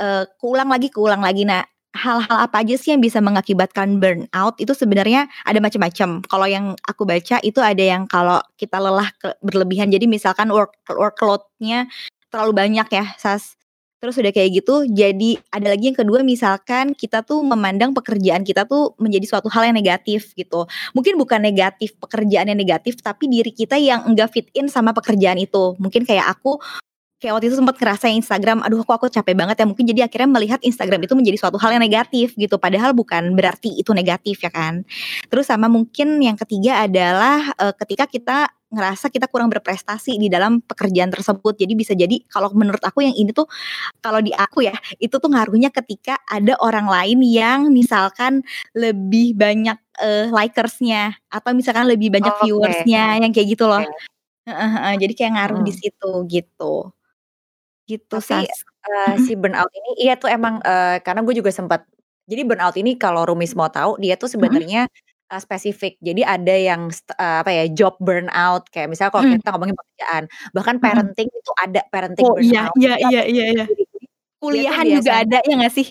eee, 0.01 0.25
keulang 0.41 0.71
lagi 0.73 0.89
keulang 0.93 1.23
lagi. 1.25 1.45
Nah, 1.49 1.65
hal-hal 1.95 2.39
apa 2.51 2.67
aja 2.67 2.75
sih 2.75 2.91
yang 2.91 2.99
bisa 3.03 3.23
mengakibatkan 3.23 4.03
burnout 4.03 4.59
itu 4.59 4.75
sebenarnya 4.75 5.31
ada 5.47 5.59
macam-macam. 5.63 6.27
Kalau 6.27 6.47
yang 6.51 6.67
aku 6.83 7.07
baca 7.07 7.39
itu 7.47 7.61
ada 7.63 7.85
yang 7.85 8.05
kalau 8.11 8.43
kita 8.59 8.83
lelah 8.83 9.09
ke 9.17 9.31
berlebihan, 9.47 9.89
jadi 9.95 10.05
misalkan 10.11 10.51
work 10.51 10.75
workload-nya 10.91 11.87
terlalu 12.35 12.53
banyak 12.67 12.89
ya, 12.91 13.07
Sas. 13.17 13.55
Terus 14.03 14.21
udah 14.21 14.37
kayak 14.37 14.61
gitu, 14.61 14.85
jadi 14.85 15.41
ada 15.49 15.73
lagi 15.73 15.89
yang 15.89 15.97
kedua 15.97 16.21
misalkan 16.21 16.93
kita 16.93 17.25
tuh 17.25 17.41
memandang 17.41 17.97
pekerjaan 17.97 18.45
kita 18.45 18.69
tuh 18.69 18.93
menjadi 19.01 19.25
suatu 19.33 19.49
hal 19.49 19.73
yang 19.73 19.77
negatif 19.81 20.37
gitu. 20.37 20.69
Mungkin 20.93 21.17
bukan 21.17 21.41
negatif 21.41 21.97
pekerjaan 21.97 22.53
yang 22.53 22.61
negatif, 22.61 23.01
tapi 23.01 23.33
diri 23.33 23.49
kita 23.49 23.81
yang 23.81 24.05
enggak 24.05 24.29
fit 24.37 24.53
in 24.53 24.69
sama 24.69 24.93
pekerjaan 24.93 25.41
itu. 25.41 25.73
Mungkin 25.81 26.05
kayak 26.05 26.37
aku 26.37 26.61
kayak 27.23 27.33
waktu 27.41 27.47
itu 27.49 27.57
sempat 27.57 27.77
ngerasa 27.81 28.07
Instagram, 28.13 28.61
aduh 28.67 28.85
kok 28.85 28.95
aku 29.01 29.09
capek 29.09 29.33
banget 29.33 29.57
ya 29.63 29.67
mungkin 29.67 29.85
jadi 29.89 30.01
akhirnya 30.07 30.29
melihat 30.29 30.61
Instagram 30.61 31.01
itu 31.07 31.15
menjadi 31.17 31.37
suatu 31.41 31.57
hal 31.57 31.73
yang 31.73 31.83
negatif 31.83 32.37
gitu 32.37 32.61
padahal 32.61 32.93
bukan 32.93 33.33
berarti 33.33 33.73
itu 33.75 33.91
negatif 33.97 34.43
ya 34.45 34.51
kan. 34.53 34.85
Terus 35.33 35.49
sama 35.49 35.71
mungkin 35.71 36.21
yang 36.21 36.37
ketiga 36.37 36.85
adalah 36.85 37.55
uh, 37.57 37.73
ketika 37.73 38.05
kita 38.11 38.53
ngerasa 38.75 39.07
kita 39.09 39.31
kurang 39.31 39.49
berprestasi 39.49 40.19
di 40.19 40.27
dalam 40.27 40.59
pekerjaan 40.59 41.09
tersebut. 41.15 41.55
Jadi 41.55 41.73
bisa 41.79 41.95
jadi 41.95 42.19
kalau 42.27 42.51
menurut 42.53 42.83
aku 42.83 43.07
yang 43.07 43.15
ini 43.15 43.31
tuh 43.31 43.47
kalau 44.03 44.19
di 44.19 44.35
aku 44.35 44.67
ya 44.67 44.75
itu 44.99 45.15
tuh 45.15 45.31
ngaruhnya 45.31 45.71
ketika 45.71 46.19
ada 46.27 46.59
orang 46.59 46.91
lain 46.91 47.23
yang 47.23 47.71
misalkan 47.71 48.43
lebih 48.75 49.39
banyak 49.39 49.79
uh, 50.03 50.27
likersnya 50.35 51.15
atau 51.31 51.55
misalkan 51.55 51.87
lebih 51.87 52.11
banyak 52.11 52.35
oh, 52.35 52.41
viewersnya 52.43 53.23
yang 53.23 53.31
kayak 53.31 53.55
gitu 53.55 53.71
loh. 53.71 53.81
Okay. 53.81 54.13
Uh, 54.45 54.53
uh, 54.53 54.75
uh, 54.91 54.95
jadi 55.01 55.13
kayak 55.17 55.33
ngaruh 55.41 55.61
hmm. 55.63 55.69
di 55.71 55.73
situ 55.73 56.11
gitu. 56.29 56.93
Gitu 57.85 58.17
Tapi, 58.17 58.45
sih. 58.45 58.47
Uh, 58.85 59.17
si 59.25 59.33
burnout 59.33 59.73
ini 59.73 60.05
iya 60.05 60.15
tuh 60.21 60.29
emang, 60.29 60.61
uh, 60.61 61.01
karena 61.01 61.25
gue 61.25 61.35
juga 61.41 61.49
sempat 61.49 61.89
jadi 62.29 62.45
burnout 62.45 62.77
ini 62.77 62.97
kalau 62.97 63.25
Rumis 63.29 63.53
mau 63.57 63.69
tahu 63.69 64.01
dia 64.01 64.17
tuh 64.17 64.29
sebenarnya 64.29 64.89
uh, 65.33 65.41
spesifik. 65.41 65.97
Jadi 66.01 66.25
ada 66.25 66.53
yang 66.53 66.89
uh, 66.93 67.37
apa 67.45 67.51
ya, 67.53 67.65
job 67.73 67.97
burnout 68.01 68.69
kayak 68.73 68.93
misalnya 68.93 69.13
kalau 69.13 69.25
hmm. 69.29 69.41
kita 69.41 69.49
ngomongin 69.53 69.77
pekerjaan, 69.77 70.25
bahkan 70.57 70.77
parenting 70.81 71.29
itu 71.29 71.53
ada 71.61 71.81
parenting 71.89 72.25
Oh 72.25 72.37
iya 72.41 72.69
burnout. 72.73 72.77
iya 72.81 72.95
iya 73.09 73.23
iya 73.29 73.45
iya. 73.61 73.65
Kuliahan 74.41 74.85
juga 75.01 75.13
ada 75.25 75.39
ya 75.45 75.55
nggak 75.57 75.73
sih? 75.73 75.89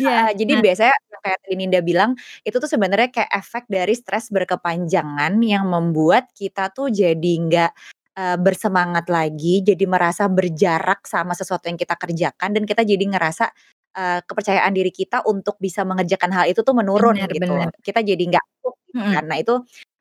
Iya, 0.00 0.32
jadi 0.32 0.52
nah. 0.56 0.62
biasanya 0.64 0.96
kayak 1.20 1.38
tadi 1.44 1.54
Ninda 1.54 1.80
bilang, 1.84 2.16
itu 2.42 2.56
tuh 2.56 2.64
sebenarnya 2.64 3.12
kayak 3.12 3.30
efek 3.30 3.68
dari 3.68 3.92
stres 3.92 4.32
berkepanjangan 4.32 5.36
yang 5.44 5.68
membuat 5.68 6.32
kita 6.32 6.72
tuh 6.72 6.88
jadi 6.88 7.32
nggak 7.44 7.70
uh, 8.16 8.36
bersemangat 8.40 9.08
lagi, 9.08 9.64
jadi 9.64 9.84
merasa 9.88 10.28
berjarak 10.28 11.04
sama 11.08 11.32
sesuatu 11.32 11.68
yang 11.68 11.76
kita 11.76 11.96
kerjakan 11.96 12.52
dan 12.52 12.64
kita 12.64 12.84
jadi 12.84 13.02
ngerasa, 13.02 13.50
uh, 13.96 14.20
kepercayaan 14.24 14.72
diri 14.72 14.92
kita 14.92 15.24
untuk 15.28 15.56
bisa 15.60 15.84
mengerjakan 15.84 16.30
hal 16.32 16.44
itu 16.48 16.60
tuh 16.60 16.76
menurun 16.76 17.16
bener, 17.16 17.30
gitu. 17.32 17.48
Bener. 17.48 17.70
Kita 17.80 18.00
jadi 18.04 18.20
nggak 18.20 18.44
gitu 18.44 18.70
hmm. 18.96 19.12
karena 19.16 19.34
itu, 19.40 19.54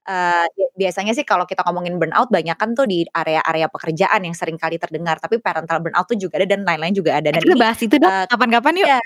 uh, 0.08 0.48
biasanya 0.76 1.14
sih 1.14 1.28
kalau 1.28 1.44
kita 1.44 1.62
ngomongin 1.68 2.00
burnout 2.00 2.32
banyak 2.32 2.56
kan 2.56 2.72
tuh 2.74 2.88
di 2.88 3.04
area-area 3.12 3.68
pekerjaan 3.68 4.24
yang 4.24 4.36
sering 4.36 4.56
kali 4.56 4.80
terdengar, 4.80 5.20
tapi 5.20 5.40
parental 5.44 5.84
burnout 5.84 6.08
tuh 6.08 6.16
juga 6.20 6.40
ada 6.40 6.48
dan 6.48 6.64
lain-lain 6.64 6.96
juga 6.96 7.20
ada 7.20 7.32
dan 7.32 7.44
kita 7.44 7.60
bahas 7.60 7.80
itu 7.84 7.96
dong 8.00 8.12
uh, 8.12 8.26
kapan-kapan 8.32 8.74
yuk. 8.80 8.88
Iya, 8.88 9.00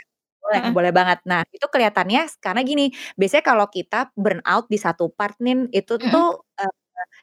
boleh 0.46 0.60
uh. 0.62 0.72
boleh 0.74 0.92
banget. 0.94 1.20
Nah, 1.26 1.42
itu 1.50 1.66
kelihatannya 1.66 2.22
karena 2.38 2.62
gini, 2.62 2.86
biasanya 3.18 3.44
kalau 3.44 3.66
kita 3.66 4.14
burnout 4.14 4.70
di 4.70 4.78
satu 4.78 5.10
part 5.10 5.34
nih, 5.42 5.74
itu 5.74 5.98
tuh, 5.98 6.46
uh, 6.62 6.74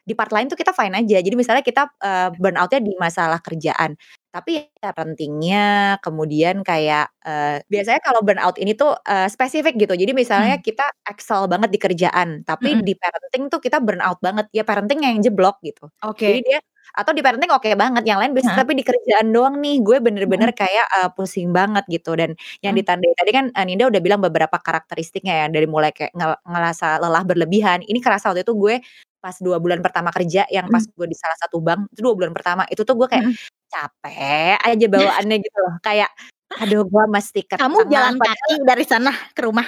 di 0.03 0.13
part 0.13 0.31
lain 0.35 0.51
tuh 0.51 0.59
kita 0.59 0.75
fine 0.75 0.93
aja. 0.99 1.17
Jadi 1.23 1.35
misalnya 1.37 1.63
kita 1.63 1.89
uh, 1.99 2.29
burnout-nya 2.35 2.81
di 2.83 2.93
masalah 2.99 3.39
kerjaan, 3.39 3.95
tapi 4.33 4.65
ya 4.65 4.91
pentingnya 4.91 5.97
kemudian 6.01 6.65
kayak 6.65 7.13
uh, 7.23 7.61
biasanya 7.69 8.01
kalau 8.01 8.25
burnout 8.25 8.57
ini 8.59 8.73
tuh 8.73 8.97
uh, 8.97 9.27
spesifik 9.29 9.77
gitu. 9.79 9.93
Jadi 9.93 10.11
misalnya 10.11 10.57
hmm. 10.59 10.65
kita 10.65 10.85
excel 11.07 11.45
banget 11.47 11.69
di 11.71 11.79
kerjaan, 11.79 12.41
tapi 12.43 12.75
hmm. 12.75 12.83
di 12.83 12.93
parenting 12.97 13.43
tuh 13.47 13.61
kita 13.61 13.77
burnout 13.79 14.19
banget. 14.19 14.49
Ya 14.51 14.65
parenting 14.67 15.05
yang 15.05 15.21
jeblok 15.23 15.61
gitu. 15.63 15.87
Oke. 16.03 16.17
Okay. 16.19 16.29
Jadi 16.29 16.41
dia 16.49 16.59
atau 16.93 17.09
di 17.09 17.25
parenting 17.25 17.49
oke 17.49 17.65
okay 17.65 17.73
banget, 17.73 18.05
yang 18.05 18.21
lain 18.21 18.37
bisa, 18.37 18.53
hmm. 18.53 18.59
tapi 18.59 18.77
di 18.77 18.85
kerjaan 18.85 19.33
doang 19.33 19.57
nih 19.57 19.81
gue 19.81 19.97
bener-bener 19.97 20.53
hmm. 20.53 20.59
kayak 20.61 20.87
uh, 21.01 21.09
pusing 21.09 21.49
banget 21.49 21.81
gitu. 21.89 22.13
Dan 22.13 22.37
yang 22.61 22.77
hmm. 22.77 22.81
ditandai 22.85 23.13
tadi 23.17 23.31
kan 23.33 23.45
Ninda 23.65 23.89
udah 23.89 24.01
bilang 24.03 24.21
beberapa 24.21 24.61
karakteristiknya 24.61 25.33
ya 25.41 25.45
dari 25.49 25.65
mulai 25.65 25.89
kayak 25.89 26.13
ngel 26.13 26.37
ngerasa 26.45 27.01
lelah 27.01 27.23
berlebihan. 27.25 27.81
Ini 27.81 27.97
kerasa 27.97 28.29
waktu 28.29 28.45
itu 28.45 28.53
gue 28.53 28.75
pas 29.23 29.39
dua 29.39 29.55
bulan 29.55 29.79
pertama 29.79 30.11
kerja 30.11 30.43
yang 30.51 30.67
pas 30.67 30.83
gue 30.83 31.07
di 31.07 31.15
salah 31.15 31.39
satu 31.39 31.63
bank 31.63 31.87
itu 31.95 32.03
dua 32.03 32.11
bulan 32.11 32.35
pertama 32.35 32.67
itu 32.67 32.83
tuh 32.83 32.91
gue 32.99 33.07
kayak 33.07 33.31
capek 33.71 34.59
aja 34.59 34.85
bawaannya 34.91 35.37
gitu 35.39 35.57
loh. 35.63 35.75
Kayak 35.79 36.11
aduh 36.59 36.83
gue 36.83 37.03
mesti 37.07 37.41
ke 37.47 37.55
kamu 37.55 37.87
jalan 37.87 38.19
kaki 38.19 38.67
dari 38.67 38.83
sana 38.83 39.15
ke 39.31 39.47
rumah? 39.47 39.63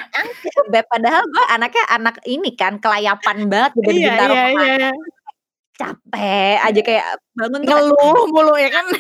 Padahal 0.92 1.24
gue 1.24 1.46
anaknya 1.56 1.84
anak 1.88 2.16
ini 2.28 2.52
kan 2.60 2.84
kelayapan 2.84 3.48
banget 3.48 3.72
gitu 3.80 3.90
di 3.96 4.04
iya, 4.04 4.28
iya, 4.28 4.44
iya. 4.52 4.92
capek 5.76 6.56
aja 6.60 6.82
kayak 6.84 7.08
bangun 7.36 7.64
ngeluh 7.64 8.28
mulu 8.36 8.60
ya 8.60 8.68
kan? 8.76 8.92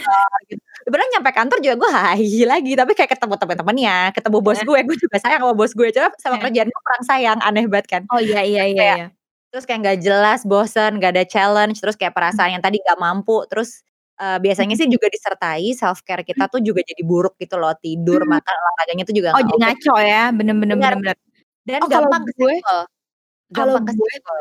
Gitu. 0.47 0.63
Sebenarnya 0.87 1.09
nyampe 1.19 1.31
kantor 1.35 1.57
juga 1.59 1.75
gue 1.83 1.91
hai 1.91 2.31
lagi 2.47 2.71
tapi 2.79 2.91
kayak 2.95 3.11
ketemu 3.11 3.35
teman-temannya 3.43 3.97
ketemu 4.15 4.37
bos 4.39 4.59
gue. 4.63 4.79
Gue 4.87 4.95
juga 4.95 5.19
sayang 5.19 5.43
sama 5.43 5.51
bos 5.51 5.75
gue 5.75 5.87
coba 5.91 6.15
sama 6.15 6.39
kerjaan 6.39 6.71
gue 6.71 6.81
kurang 6.87 7.03
sayang 7.03 7.39
aneh 7.43 7.67
banget 7.67 7.87
kan. 7.91 8.01
Oh 8.07 8.23
iya 8.23 8.39
iya 8.39 8.63
iya, 8.71 8.85
iya 9.03 9.07
Terus 9.55 9.63
kayak 9.63 9.79
nggak 9.87 9.99
jelas, 10.03 10.43
bosen, 10.43 10.99
nggak 10.99 11.15
ada 11.15 11.23
challenge, 11.23 11.79
terus 11.79 11.95
kayak 11.95 12.11
perasaan 12.11 12.59
yang 12.59 12.63
tadi 12.63 12.83
nggak 12.83 12.99
mampu, 12.99 13.47
terus, 13.47 13.87
uh, 14.19 14.35
biasanya 14.35 14.75
sih 14.75 14.91
juga 14.91 15.07
disertai 15.07 15.71
self 15.71 16.03
care 16.03 16.27
kita 16.27 16.51
tuh 16.51 16.59
juga 16.59 16.83
jadi 16.83 16.99
buruk 17.07 17.39
gitu 17.39 17.55
loh, 17.55 17.71
tidur, 17.79 18.27
makan, 18.27 18.51
olahraganya 18.51 19.07
tuh 19.07 19.15
juga 19.15 19.31
Oh 19.31 19.39
jadi 19.39 19.55
ngaco 19.55 19.95
ya, 20.03 20.23
bener 20.35 20.59
bener 20.59 20.75
bener 20.75 20.95
bener. 20.99 21.15
Dan 21.63 21.79
oh, 21.79 21.87
gampang 21.87 22.27
gue. 22.35 22.55
Kalau 23.55 23.79
gue 23.79 23.87
kesenggol. 23.87 24.39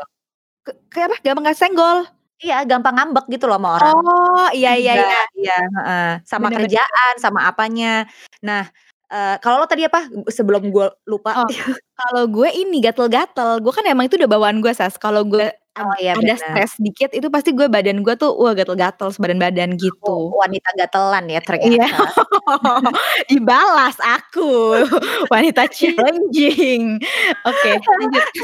Ke 0.67 0.71
kayak 0.91 1.07
apa? 1.07 1.17
Gampang 1.23 1.45
kesenggol? 1.47 1.97
Iya, 2.43 2.67
gampang 2.67 2.99
ngambek 2.99 3.25
gitu 3.31 3.47
loh 3.47 3.55
sama 3.55 3.69
orang. 3.79 3.95
Oh, 3.95 4.47
iya 4.51 4.75
iya 4.75 4.99
iya. 4.99 5.21
Iya, 5.31 5.57
heeh, 5.63 6.09
sama 6.27 6.51
bener, 6.51 6.67
kerjaan, 6.67 7.13
bener. 7.15 7.23
sama 7.23 7.47
apanya. 7.47 8.03
Nah 8.43 8.67
Uh, 9.15 9.39
kalau 9.39 9.63
lo 9.63 9.67
tadi 9.71 9.87
apa? 9.87 10.11
Sebelum 10.27 10.75
gue 10.75 10.91
lupa. 11.07 11.39
Oh, 11.39 11.47
kalau 11.95 12.27
gue 12.27 12.51
ini 12.51 12.83
gatel-gatel, 12.83 13.63
gue 13.63 13.71
kan 13.71 13.87
emang 13.87 14.11
itu 14.11 14.19
udah 14.19 14.27
bawaan 14.27 14.59
gue 14.59 14.75
Sas, 14.75 14.99
kalau 14.99 15.23
gue 15.23 15.55
Oh 15.75 15.91
iya 15.99 16.15
ada 16.15 16.39
stres 16.39 16.79
dikit 16.79 17.11
itu 17.11 17.27
pasti 17.27 17.51
gue 17.51 17.67
badan 17.67 17.99
gue 17.99 18.15
tuh 18.15 18.31
wah 18.31 18.55
gatel-gatel 18.55 19.11
sebadan-badan 19.11 19.75
gitu. 19.75 20.31
Oh, 20.31 20.31
wanita 20.39 20.71
gatelan 20.79 21.27
ya 21.27 21.43
ternyata. 21.43 21.67
Iya. 21.67 21.87
Dibalas 23.31 23.99
aku, 23.99 24.79
wanita 25.35 25.67
challenging. 25.67 26.95
Oke, 27.43 27.71
lanjut. 27.75 28.25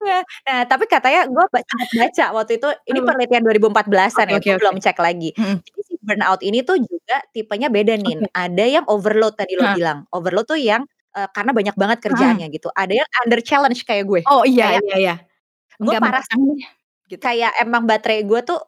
Nah, 0.00 0.64
tapi 0.64 0.88
katanya 0.88 1.28
gue 1.28 1.44
baca 1.52 1.74
baca 1.76 2.24
waktu 2.32 2.56
itu 2.56 2.68
ini 2.88 3.04
penelitian 3.04 3.44
2014-an 3.44 4.32
ya, 4.32 4.40
okay, 4.40 4.56
okay. 4.56 4.56
belum 4.56 4.80
cek 4.80 4.96
lagi. 4.96 5.36
Hmm. 5.36 5.60
Jadi 5.60 5.79
burnout 6.10 6.42
ini 6.42 6.66
tuh 6.66 6.82
juga 6.82 7.22
tipenya 7.30 7.70
beda 7.70 7.94
nih. 7.94 8.26
Okay. 8.26 8.34
Ada 8.34 8.64
yang 8.66 8.84
overload 8.90 9.38
tadi 9.38 9.54
lo 9.54 9.62
hmm. 9.62 9.76
bilang. 9.78 9.98
Overload 10.10 10.46
tuh 10.50 10.58
yang 10.58 10.82
uh, 11.14 11.30
karena 11.30 11.54
banyak 11.54 11.76
banget 11.78 11.98
kerjaannya 12.02 12.50
hmm. 12.50 12.56
gitu. 12.58 12.68
Ada 12.74 12.92
yang 12.98 13.08
under 13.22 13.40
challenge 13.46 13.86
kayak 13.86 14.10
gue. 14.10 14.26
Oh 14.26 14.42
iya 14.42 14.74
kayak, 14.74 14.82
iya 14.90 14.96
iya. 14.98 15.14
Gue 15.78 15.94
parah 16.02 16.26
gitu. 17.06 17.22
Kayak 17.22 17.54
emang 17.62 17.86
baterai 17.86 18.26
gue 18.26 18.40
tuh 18.42 18.58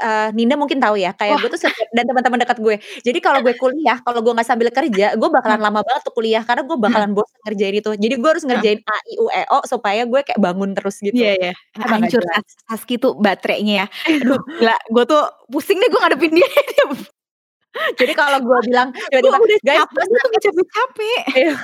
uh, 0.00 0.28
Ninda 0.36 0.54
mungkin 0.54 0.78
tahu 0.78 1.00
ya, 1.00 1.12
kayak 1.16 1.40
gue 1.42 1.50
tuh 1.52 1.60
setiap 1.60 1.88
dan 1.92 2.04
teman-teman 2.06 2.38
dekat 2.42 2.58
gue. 2.60 2.76
Jadi 3.02 3.18
kalau 3.18 3.40
gue 3.40 3.54
kuliah, 3.56 3.98
kalau 4.00 4.20
gue 4.20 4.32
nggak 4.32 4.48
sambil 4.48 4.68
kerja, 4.70 5.16
gue 5.16 5.28
bakalan 5.28 5.60
lama 5.60 5.80
banget 5.82 6.02
tuh 6.06 6.14
kuliah 6.14 6.42
karena 6.44 6.62
gue 6.64 6.76
bakalan 6.78 7.10
bosan 7.16 7.38
ngerjain 7.48 7.74
itu. 7.80 7.90
Jadi 7.96 8.14
gue 8.18 8.30
harus 8.30 8.44
ngerjain 8.46 8.78
A, 8.84 8.96
I, 9.08 9.14
U, 9.18 9.26
E, 9.30 9.42
O 9.50 9.58
supaya 9.64 10.02
gue 10.04 10.20
kayak 10.20 10.40
bangun 10.40 10.70
terus 10.76 11.00
gitu. 11.00 11.16
Iya, 11.16 11.32
iya. 11.36 11.52
Hancur 11.80 12.22
Saski 12.68 13.00
tuh 13.00 13.16
baterainya 13.18 13.84
ya. 13.84 13.86
Aduh, 14.20 14.40
gila, 14.60 14.76
gue 14.76 15.04
tuh 15.08 15.22
pusing 15.50 15.80
deh 15.80 15.88
gue 15.88 16.00
ngadepin 16.00 16.32
dia. 16.36 16.48
Jadi 18.00 18.12
kalau 18.18 18.42
gue 18.42 18.58
bilang 18.66 18.90
tiba-tiba 18.90 19.38
guys, 19.62 19.86
capek, 19.86 20.40
capek-capek. 20.42 21.20
Iya. 21.38 21.54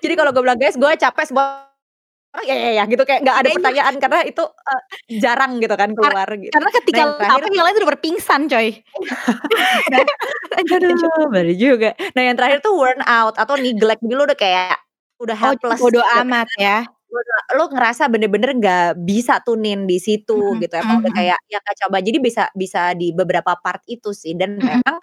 Jadi 0.00 0.14
kalau 0.16 0.30
gue 0.32 0.42
bilang 0.42 0.56
guys, 0.56 0.76
gue 0.76 0.90
capek 0.96 1.24
semua 1.28 1.69
Oh 2.30 2.42
ya 2.46 2.54
ya 2.54 2.70
ya 2.78 2.84
gitu 2.86 3.02
kayak 3.02 3.26
nggak 3.26 3.38
ada 3.42 3.48
pertanyaan 3.58 3.94
karena 3.98 4.20
itu 4.22 4.44
uh, 4.46 4.82
jarang 5.18 5.58
gitu 5.58 5.74
kan 5.74 5.90
keluar 5.90 6.30
gitu. 6.38 6.54
Karena 6.54 6.70
ketika 6.78 7.02
nah, 7.02 7.18
terakhir, 7.18 7.50
yang 7.50 7.66
lain 7.66 7.76
udah 7.82 7.90
berpingsan 7.90 8.40
coy. 8.46 8.68
nah, 9.90 10.06
aduh, 10.62 11.26
baru 11.26 11.52
juga. 11.58 11.90
Nah 12.14 12.22
yang 12.22 12.38
terakhir 12.38 12.62
tuh 12.62 12.78
worn 12.78 13.02
out 13.02 13.34
atau 13.34 13.58
neglect 13.58 13.98
dulu 14.06 14.30
udah 14.30 14.38
kayak 14.38 14.78
udah 15.18 15.34
oh, 15.34 15.42
helpless. 15.42 15.82
Oh, 15.82 15.90
bodo 15.90 15.98
gitu. 16.06 16.18
amat 16.22 16.48
ya. 16.54 16.86
Lo 17.58 17.66
ngerasa 17.66 18.06
bener-bener 18.06 18.54
gak 18.62 19.02
bisa 19.02 19.42
tunin 19.42 19.90
di 19.90 19.98
situ 19.98 20.38
mm-hmm. 20.38 20.62
gitu 20.62 20.74
emang 20.78 21.02
udah 21.02 21.10
kayak 21.10 21.38
ya 21.50 21.58
coba 21.58 21.98
jadi 21.98 22.22
bisa 22.22 22.46
bisa 22.54 22.94
di 22.94 23.10
beberapa 23.10 23.58
part 23.58 23.82
itu 23.90 24.14
sih 24.14 24.38
dan 24.38 24.54
mm-hmm. 24.54 24.70
memang 24.78 24.96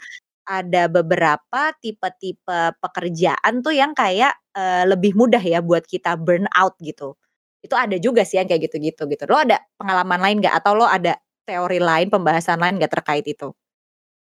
ada 0.47 0.87
beberapa 0.87 1.75
tipe-tipe 1.83 2.73
pekerjaan 2.79 3.59
tuh 3.61 3.75
yang 3.75 3.91
kayak 3.91 4.33
uh, 4.55 4.87
lebih 4.87 5.13
mudah 5.19 5.43
ya 5.43 5.59
buat 5.59 5.83
kita 5.83 6.15
burn 6.15 6.47
out 6.55 6.79
gitu. 6.79 7.19
Itu 7.59 7.75
ada 7.75 7.99
juga 7.99 8.23
sih 8.23 8.39
yang 8.39 8.47
kayak 8.47 8.71
gitu-gitu 8.71 9.03
gitu. 9.11 9.23
Lo 9.27 9.37
ada 9.37 9.59
pengalaman 9.75 10.19
lain 10.23 10.35
gak 10.41 10.55
atau 10.63 10.73
lo 10.79 10.87
ada 10.87 11.19
teori 11.43 11.79
lain, 11.83 12.07
pembahasan 12.07 12.57
lain 12.63 12.79
gak 12.79 12.93
terkait 13.01 13.27
itu? 13.27 13.51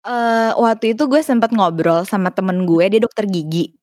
Uh, 0.05 0.53
waktu 0.61 0.93
itu 0.93 1.05
gue 1.09 1.21
sempat 1.25 1.49
ngobrol 1.53 2.05
sama 2.05 2.29
temen 2.33 2.65
gue, 2.69 2.85
dia 2.89 3.01
dokter 3.01 3.25
gigi. 3.29 3.73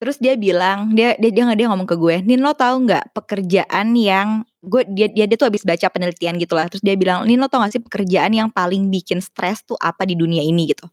Terus 0.00 0.16
dia 0.22 0.34
bilang, 0.38 0.92
dia 0.94 1.14
dia 1.18 1.30
dia, 1.32 1.44
dia 1.54 1.66
ngomong 1.70 1.88
ke 1.88 1.96
gue, 1.98 2.22
"Nin 2.22 2.40
lo 2.42 2.54
tahu 2.54 2.86
nggak 2.86 3.14
pekerjaan 3.16 3.94
yang 3.98 4.44
gue 4.62 4.82
dia 4.90 5.08
dia 5.10 5.26
dia 5.30 5.36
tuh 5.38 5.48
habis 5.50 5.62
baca 5.66 5.86
penelitian 5.90 6.36
gitu 6.38 6.54
lah. 6.58 6.66
Terus 6.70 6.82
dia 6.84 6.94
bilang, 6.98 7.26
"Nin 7.26 7.38
lo 7.40 7.46
tau 7.50 7.62
gak 7.64 7.72
sih 7.78 7.82
pekerjaan 7.82 8.32
yang 8.34 8.48
paling 8.52 8.90
bikin 8.92 9.18
stres 9.22 9.62
tuh 9.66 9.78
apa 9.80 10.04
di 10.06 10.14
dunia 10.18 10.42
ini?" 10.42 10.70
gitu. 10.70 10.86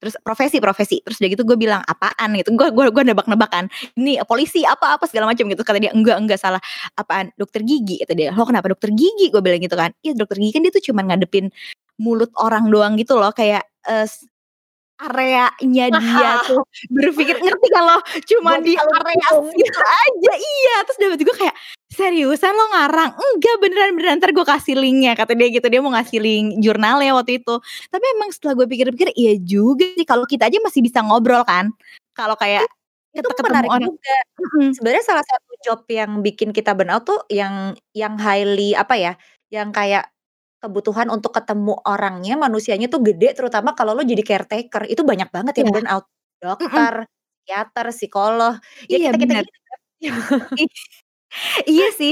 Terus 0.00 0.16
profesi 0.24 0.56
profesi. 0.58 0.96
Terus 1.04 1.20
udah 1.20 1.30
gitu 1.30 1.42
gue 1.44 1.58
bilang 1.60 1.84
apaan 1.84 2.32
gitu. 2.40 2.56
Gue 2.56 2.72
gue 2.72 2.88
gue 2.88 3.04
nebak-nebakan. 3.12 3.68
Ini 4.00 4.24
polisi 4.24 4.64
apa 4.64 4.96
apa 4.96 5.04
segala 5.04 5.30
macam 5.30 5.44
gitu. 5.46 5.60
Kata 5.60 5.78
dia 5.78 5.92
enggak 5.92 6.16
enggak 6.16 6.40
salah. 6.40 6.60
Apaan? 6.96 7.30
Dokter 7.36 7.60
gigi 7.62 8.00
kata 8.00 8.16
dia. 8.16 8.32
Lo 8.32 8.48
kenapa 8.48 8.72
dokter 8.72 8.90
gigi? 8.96 9.28
Gue 9.28 9.44
bilang 9.44 9.60
gitu 9.60 9.76
kan. 9.76 9.92
Iya 10.00 10.16
dokter 10.16 10.40
gigi 10.40 10.56
kan 10.56 10.64
dia 10.64 10.72
tuh 10.72 10.84
cuma 10.88 11.04
ngadepin 11.04 11.52
mulut 12.00 12.32
orang 12.40 12.72
doang 12.72 12.96
gitu 12.96 13.20
loh 13.20 13.28
kayak 13.36 13.68
uh, 13.84 14.08
areanya 15.00 15.86
dia 15.96 16.30
tuh 16.44 16.62
berpikir 16.92 17.40
ngerti 17.40 17.68
kalau 17.72 17.98
cuma 18.28 18.60
di 18.60 18.76
area 18.76 19.28
situ 19.52 19.80
aja. 19.80 20.32
Iya 20.36 20.76
terus 20.84 20.98
dapat 21.00 21.18
juga 21.18 21.34
kayak 21.40 21.56
seriusan 21.90 22.52
lo 22.52 22.64
ngarang? 22.76 23.10
Enggak 23.16 23.56
beneran 23.64 23.90
beneran. 23.96 24.16
Ntar 24.20 24.30
gue 24.36 24.46
kasih 24.46 24.76
linknya 24.76 25.16
kata 25.16 25.32
dia 25.32 25.48
gitu. 25.48 25.66
Dia 25.66 25.80
mau 25.80 25.92
ngasih 25.96 26.18
link 26.20 26.46
jurnalnya 26.60 27.16
waktu 27.16 27.40
itu. 27.40 27.54
Tapi 27.88 28.04
emang 28.18 28.30
setelah 28.30 28.54
gue 28.60 28.66
pikir-pikir 28.68 29.08
iya 29.16 29.34
juga 29.40 29.88
sih. 29.96 30.06
Kalau 30.06 30.28
kita 30.28 30.46
aja 30.46 30.58
masih 30.60 30.84
bisa 30.84 31.00
ngobrol 31.00 31.42
kan. 31.48 31.72
Kalau 32.12 32.36
kayak 32.36 32.68
itu 33.10 33.26
menarik 33.42 33.70
orang. 33.70 33.90
juga. 33.90 34.16
Mm-hmm. 34.38 34.68
sebenarnya 34.78 35.04
salah 35.04 35.24
satu 35.26 35.52
job 35.66 35.80
yang 35.90 36.22
bikin 36.22 36.54
kita 36.54 36.72
burnout 36.72 37.04
tuh 37.04 37.20
yang 37.26 37.74
yang 37.90 38.14
highly 38.16 38.72
apa 38.78 38.94
ya 38.96 39.12
yang 39.50 39.74
kayak 39.74 40.08
kebutuhan 40.60 41.08
untuk 41.08 41.32
ketemu 41.32 41.74
orangnya, 41.88 42.36
manusianya 42.36 42.86
tuh 42.92 43.00
gede 43.00 43.32
terutama 43.32 43.72
kalau 43.72 43.96
lo 43.96 44.04
jadi 44.04 44.20
caretaker, 44.20 44.86
itu 44.86 45.02
banyak 45.02 45.32
banget 45.32 45.54
yang 45.60 45.72
yeah. 45.72 45.76
burnout. 45.76 46.04
Dokter, 46.40 46.92
mm 47.04 47.08
-mm. 47.08 47.36
psikiater, 47.40 47.86
psikolog, 47.92 48.54
ya 48.88 48.96
iya, 48.96 49.10
kita-kita 49.12 49.40
gitu 49.44 49.60
kan. 49.60 49.78
Iya 51.70 51.94
sih. 51.94 52.10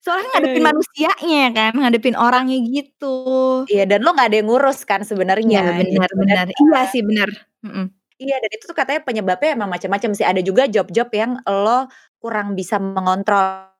Soalnya 0.00 0.36
ngadepin 0.36 0.64
manusianya 0.64 1.44
kan, 1.52 1.72
ngadepin 1.76 2.16
orangnya 2.16 2.60
gitu. 2.64 3.16
Iya, 3.68 3.84
dan 3.88 4.04
lo 4.04 4.12
nggak 4.12 4.28
ada 4.32 4.36
yang 4.40 4.48
ngurus 4.48 4.84
kan 4.88 5.00
sebenarnya. 5.04 5.60
Iya, 5.64 5.80
benar 5.84 6.08
gitu. 6.08 6.20
benar. 6.20 6.44
Iya 6.48 6.80
sih 6.92 7.02
benar. 7.04 7.28
Mm 7.64 7.88
Iya, 8.14 8.38
dan 8.38 8.50
itu 8.54 8.64
tuh 8.70 8.78
katanya 8.78 9.02
penyebabnya 9.02 9.58
emang 9.58 9.70
macam-macam 9.74 10.10
sih. 10.14 10.22
Ada 10.22 10.38
juga 10.38 10.70
job-job 10.70 11.10
yang 11.10 11.34
lo 11.50 11.90
kurang 12.22 12.54
bisa 12.54 12.78
mengontrol 12.78 13.73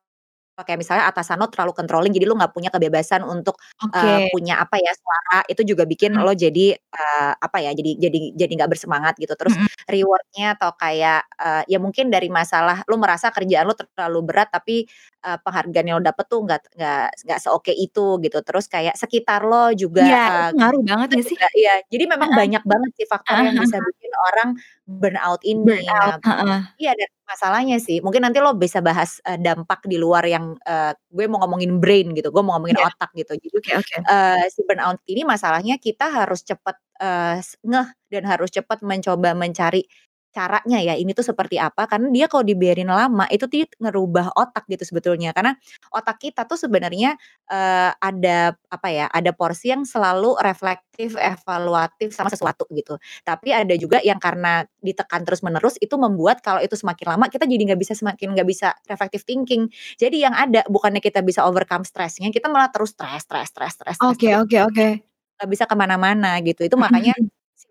kayak 0.63 0.79
misalnya 0.79 1.09
atasan 1.11 1.35
lo 1.41 1.51
terlalu 1.51 1.75
controlling 1.75 2.13
jadi 2.15 2.29
lo 2.29 2.39
nggak 2.39 2.55
punya 2.55 2.71
kebebasan 2.71 3.27
untuk 3.27 3.59
uh, 3.83 4.23
punya 4.31 4.63
apa 4.63 4.79
ya 4.79 4.95
suara 4.95 5.43
itu 5.51 5.67
juga 5.67 5.83
bikin 5.83 6.15
hmm. 6.15 6.23
lo 6.23 6.31
jadi 6.31 6.77
uh, 6.77 7.33
apa 7.35 7.57
ya 7.59 7.75
jadi 7.75 7.91
jadi 7.99 8.19
jadi 8.31 8.51
nggak 8.63 8.71
bersemangat 8.71 9.19
gitu 9.19 9.35
terus 9.35 9.57
hmm. 9.57 9.67
rewardnya 9.91 10.55
atau 10.55 10.71
kayak 10.79 11.27
uh, 11.35 11.63
ya 11.67 11.81
mungkin 11.81 12.07
dari 12.07 12.31
masalah 12.31 12.87
lo 12.87 12.95
merasa 12.95 13.33
kerjaan 13.35 13.67
lo 13.67 13.75
terlalu 13.75 14.31
berat 14.31 14.47
tapi 14.47 14.87
uh, 15.25 15.37
penghargaan 15.41 15.85
yang 15.89 15.97
lo 15.97 16.05
dapet 16.05 16.25
tuh 16.29 16.45
nggak 16.45 16.61
nggak 16.77 17.05
nggak 17.25 17.39
seoke 17.41 17.73
itu 17.73 18.21
gitu 18.21 18.39
terus 18.45 18.69
kayak 18.69 18.93
sekitar 18.93 19.41
lo 19.41 19.73
juga 19.73 20.05
ya, 20.05 20.25
uh, 20.29 20.49
ngaruh 20.53 20.81
banget 20.85 21.09
ya 21.17 21.23
sih 21.25 21.37
iya 21.57 21.73
jadi 21.89 22.05
memang 22.05 22.29
uh 22.31 22.37
banyak 22.37 22.63
banget 22.67 22.91
sih 22.99 23.07
faktor 23.09 23.41
uh 23.41 23.43
yang 23.47 23.57
bisa 23.57 23.79
bikin 23.79 24.11
orang 24.31 24.49
burnout 24.85 25.41
ini 25.41 25.65
burnout. 25.65 26.21
Nah, 26.21 26.37
uh 26.45 26.61
iya 26.77 26.93
dan 26.93 27.09
masalahnya 27.25 27.77
sih 27.81 28.05
mungkin 28.05 28.21
nanti 28.21 28.37
lo 28.37 28.53
bisa 28.53 28.85
bahas 28.85 29.17
uh, 29.25 29.39
dampak 29.39 29.89
di 29.89 29.97
luar 29.97 30.21
yang 30.29 30.53
uh, 30.61 30.93
gue 31.09 31.25
mau 31.25 31.41
ngomongin 31.41 31.81
brain 31.81 32.13
gitu, 32.13 32.29
gue 32.29 32.43
mau 32.45 32.59
ngomongin 32.59 32.77
yeah. 32.77 32.89
otak 32.93 33.09
gitu. 33.17 33.33
Jadi 33.33 33.57
okay, 33.57 33.75
okay. 33.81 33.99
Uh, 34.05 34.45
si 34.53 34.61
burnout 34.61 35.01
ini 35.09 35.25
masalahnya 35.25 35.81
kita 35.81 36.05
harus 36.11 36.45
cepat 36.45 36.77
uh, 37.01 37.41
ngeh 37.41 37.89
dan 38.13 38.23
harus 38.29 38.53
cepat 38.53 38.85
mencoba 38.85 39.33
mencari 39.33 39.89
caranya 40.35 40.83
ya 40.83 40.99
ini 40.99 41.15
tuh 41.15 41.23
seperti 41.23 41.55
apa 41.55 41.87
karena 41.87 42.11
dia 42.11 42.27
kalau 42.27 42.43
dibiarin 42.43 42.91
lama 42.91 43.23
itu 43.31 43.47
tuh 43.47 43.63
ngerubah 43.79 44.35
otak 44.35 44.67
gitu 44.67 44.83
sebetulnya. 44.83 45.31
Karena 45.31 45.55
otak 45.95 46.19
kita 46.19 46.43
tuh 46.43 46.59
sebenarnya 46.59 47.15
uh, 47.47 47.95
ada 47.95 48.51
apa 48.67 48.87
ya 48.91 49.07
ada 49.07 49.31
porsi 49.31 49.71
yang 49.71 49.87
selalu 49.87 50.35
reflektif 50.43 51.15
evaluatif 51.15 52.11
sama 52.11 52.27
sesuatu 52.27 52.67
gitu. 52.75 52.99
Tapi 53.23 53.55
ada 53.55 53.71
juga 53.79 54.03
yang 54.03 54.19
karena 54.19 54.67
ditekan 54.83 55.23
terus 55.23 55.39
menerus 55.39 55.79
itu 55.79 55.95
membuat 55.95 56.43
kalau 56.43 56.59
itu 56.59 56.75
semakin 56.75 57.15
lama 57.15 57.31
kita 57.31 57.47
jadi 57.47 57.71
nggak 57.71 57.79
bisa 57.79 57.95
semakin 57.95 58.35
nggak 58.35 58.47
bisa 58.51 58.75
reflective 58.91 59.23
thinking. 59.23 59.71
Jadi 59.95 60.27
yang 60.27 60.35
ada 60.35 60.67
bukannya 60.67 60.99
kita 60.99 61.23
bisa 61.23 61.47
overcome 61.47 61.87
stressnya 61.87 62.27
kita 62.35 62.51
malah 62.51 62.67
terus 62.67 62.91
stress 62.91 63.23
stress 63.23 63.55
stress 63.55 63.73
stress 63.79 63.97
oke 64.03 64.27
oke 64.43 64.57
oke. 64.67 64.87
nggak 65.35 65.49
bisa 65.51 65.63
ke 65.63 65.75
mana-mana 65.79 66.39
gitu. 66.43 66.67
Itu 66.67 66.75
makanya 66.83 67.15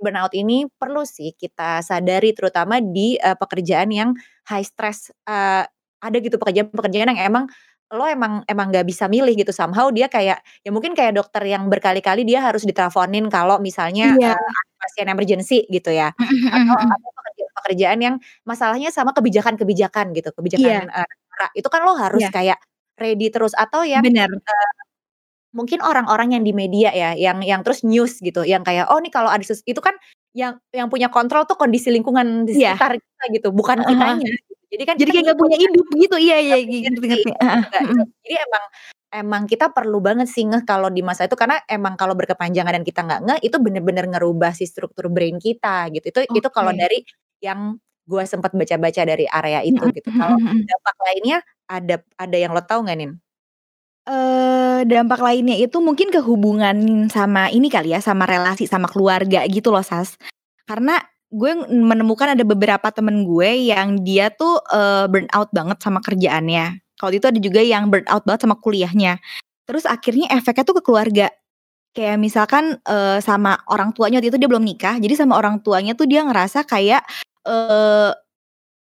burnout 0.04 0.36
ini 0.36 0.68
perlu 0.76 1.08
sih 1.08 1.32
kita 1.32 1.80
sadari 1.80 2.36
terutama 2.36 2.84
di 2.84 3.16
uh, 3.16 3.32
pekerjaan 3.40 3.88
yang 3.88 4.10
high 4.44 4.64
stress 4.64 5.08
uh, 5.24 5.64
ada 6.04 6.16
gitu 6.20 6.36
pekerjaan-pekerjaan 6.36 7.16
yang 7.16 7.20
emang 7.24 7.48
lo 7.94 8.04
emang 8.04 8.42
emang 8.50 8.68
nggak 8.68 8.84
bisa 8.84 9.08
milih 9.08 9.32
gitu 9.38 9.54
somehow 9.54 9.88
dia 9.88 10.10
kayak 10.10 10.42
ya 10.66 10.70
mungkin 10.74 10.92
kayak 10.92 11.14
dokter 11.16 11.46
yang 11.46 11.70
berkali-kali 11.70 12.26
dia 12.26 12.42
harus 12.42 12.66
diteleponin 12.66 13.30
kalau 13.32 13.62
misalnya 13.62 14.12
iya. 14.18 14.34
uh, 14.34 14.52
pasien 14.80 15.08
emergency 15.08 15.64
gitu 15.70 15.94
ya 15.94 16.12
atau, 16.12 16.76
atau 16.76 17.10
pekerjaan, 17.16 17.50
pekerjaan 17.62 17.98
yang 18.02 18.14
masalahnya 18.44 18.90
sama 18.92 19.16
kebijakan-kebijakan 19.16 20.12
gitu 20.12 20.28
kebijakan 20.34 20.90
yeah. 20.90 21.06
uh, 21.06 21.50
itu 21.54 21.68
kan 21.70 21.80
lo 21.86 21.94
harus 21.96 22.24
yeah. 22.24 22.32
kayak 22.34 22.58
ready 22.98 23.30
terus 23.30 23.54
atau 23.54 23.82
ya 23.86 24.02
Bener. 24.02 24.30
Uh, 24.30 24.83
mungkin 25.54 25.78
orang-orang 25.80 26.34
yang 26.34 26.42
di 26.42 26.50
media 26.50 26.90
ya, 26.90 27.14
yang 27.14 27.40
yang 27.40 27.62
terus 27.62 27.86
news 27.86 28.18
gitu, 28.18 28.42
yang 28.42 28.66
kayak 28.66 28.90
oh 28.90 28.98
nih 28.98 29.14
kalau 29.14 29.30
ada 29.30 29.40
sesuatu 29.40 29.70
itu 29.70 29.80
kan 29.80 29.94
yang 30.34 30.58
yang 30.74 30.90
punya 30.90 31.06
kontrol 31.08 31.46
tuh 31.46 31.54
kondisi 31.54 31.94
lingkungan 31.94 32.42
di 32.44 32.58
iya. 32.58 32.74
sekitar 32.74 32.98
yeah. 32.98 33.02
kita 33.06 33.24
gitu, 33.38 33.48
bukan 33.54 33.78
uh 33.80 33.86
-huh. 33.86 33.90
kitanya. 33.94 34.30
Jadi 34.74 34.82
kan 34.90 34.96
jadi 34.98 35.10
kayak 35.14 35.24
nggak 35.30 35.38
punya 35.38 35.56
hidup 35.62 35.86
gitu, 35.94 36.16
iya 36.18 36.36
iya 36.42 36.56
gitu, 36.66 36.98
gitu. 36.98 37.30
Jadi 38.26 38.34
emang 38.34 38.64
emang 39.14 39.42
kita 39.46 39.70
perlu 39.70 40.02
banget 40.02 40.26
sih 40.26 40.42
ngeh 40.42 40.66
kalau 40.66 40.90
di 40.90 41.06
masa 41.06 41.30
itu 41.30 41.38
karena 41.38 41.62
emang 41.70 41.94
kalau 41.94 42.18
berkepanjangan 42.18 42.74
dan 42.74 42.82
kita 42.82 43.06
nggak 43.06 43.20
ngeh 43.22 43.38
itu 43.46 43.56
bener-bener 43.62 44.10
ngerubah 44.10 44.50
si 44.50 44.66
struktur 44.66 45.06
brain 45.14 45.38
kita 45.38 45.94
gitu. 45.94 46.10
Itu 46.10 46.20
okay. 46.26 46.34
itu 46.34 46.48
kalau 46.50 46.74
dari 46.74 47.06
yang 47.38 47.78
gue 48.04 48.22
sempat 48.26 48.52
baca-baca 48.52 49.02
dari 49.06 49.24
area 49.30 49.62
itu 49.62 49.80
gitu. 49.94 50.10
Kalau 50.10 50.36
dampak 50.42 50.96
lainnya 51.06 51.38
ada 51.70 51.96
ada 52.18 52.36
yang 52.36 52.50
lo 52.50 52.62
tahu 52.66 52.90
nggak 52.90 52.98
nih? 52.98 53.10
Uh, 54.08 54.80
dampak 54.84 55.20
lainnya 55.20 55.56
itu 55.56 55.80
mungkin 55.80 56.12
kehubungan 56.12 57.08
sama 57.08 57.48
ini 57.50 57.68
kali 57.72 57.92
ya, 57.96 58.00
sama 58.00 58.24
relasi, 58.28 58.68
sama 58.68 58.88
keluarga 58.88 59.44
gitu 59.48 59.72
loh, 59.72 59.84
Sas. 59.84 60.16
Karena 60.64 61.00
gue 61.34 61.66
menemukan 61.68 62.32
ada 62.32 62.44
beberapa 62.46 62.88
temen 62.94 63.26
gue 63.26 63.68
yang 63.74 64.00
dia 64.06 64.30
tuh, 64.30 64.60
uh, 64.70 65.10
burnout 65.10 65.50
banget 65.50 65.78
sama 65.82 65.98
kerjaannya. 66.00 66.80
Kalau 66.94 67.12
itu 67.12 67.26
ada 67.26 67.40
juga 67.42 67.60
yang 67.60 67.90
burnout 67.90 68.22
banget 68.22 68.46
sama 68.46 68.56
kuliahnya. 68.60 69.18
Terus 69.66 69.84
akhirnya 69.88 70.30
efeknya 70.30 70.64
tuh 70.64 70.76
ke 70.78 70.82
keluarga. 70.84 71.28
Kayak 71.94 72.18
misalkan, 72.18 72.78
uh, 72.86 73.18
sama 73.22 73.58
orang 73.70 73.94
tuanya 73.94 74.18
waktu 74.18 74.34
itu 74.34 74.38
dia 74.38 74.50
belum 74.50 74.66
nikah, 74.66 74.98
jadi 74.98 75.14
sama 75.14 75.38
orang 75.38 75.62
tuanya 75.62 75.94
tuh 75.94 76.10
dia 76.10 76.26
ngerasa 76.26 76.66
kayak, 76.66 77.06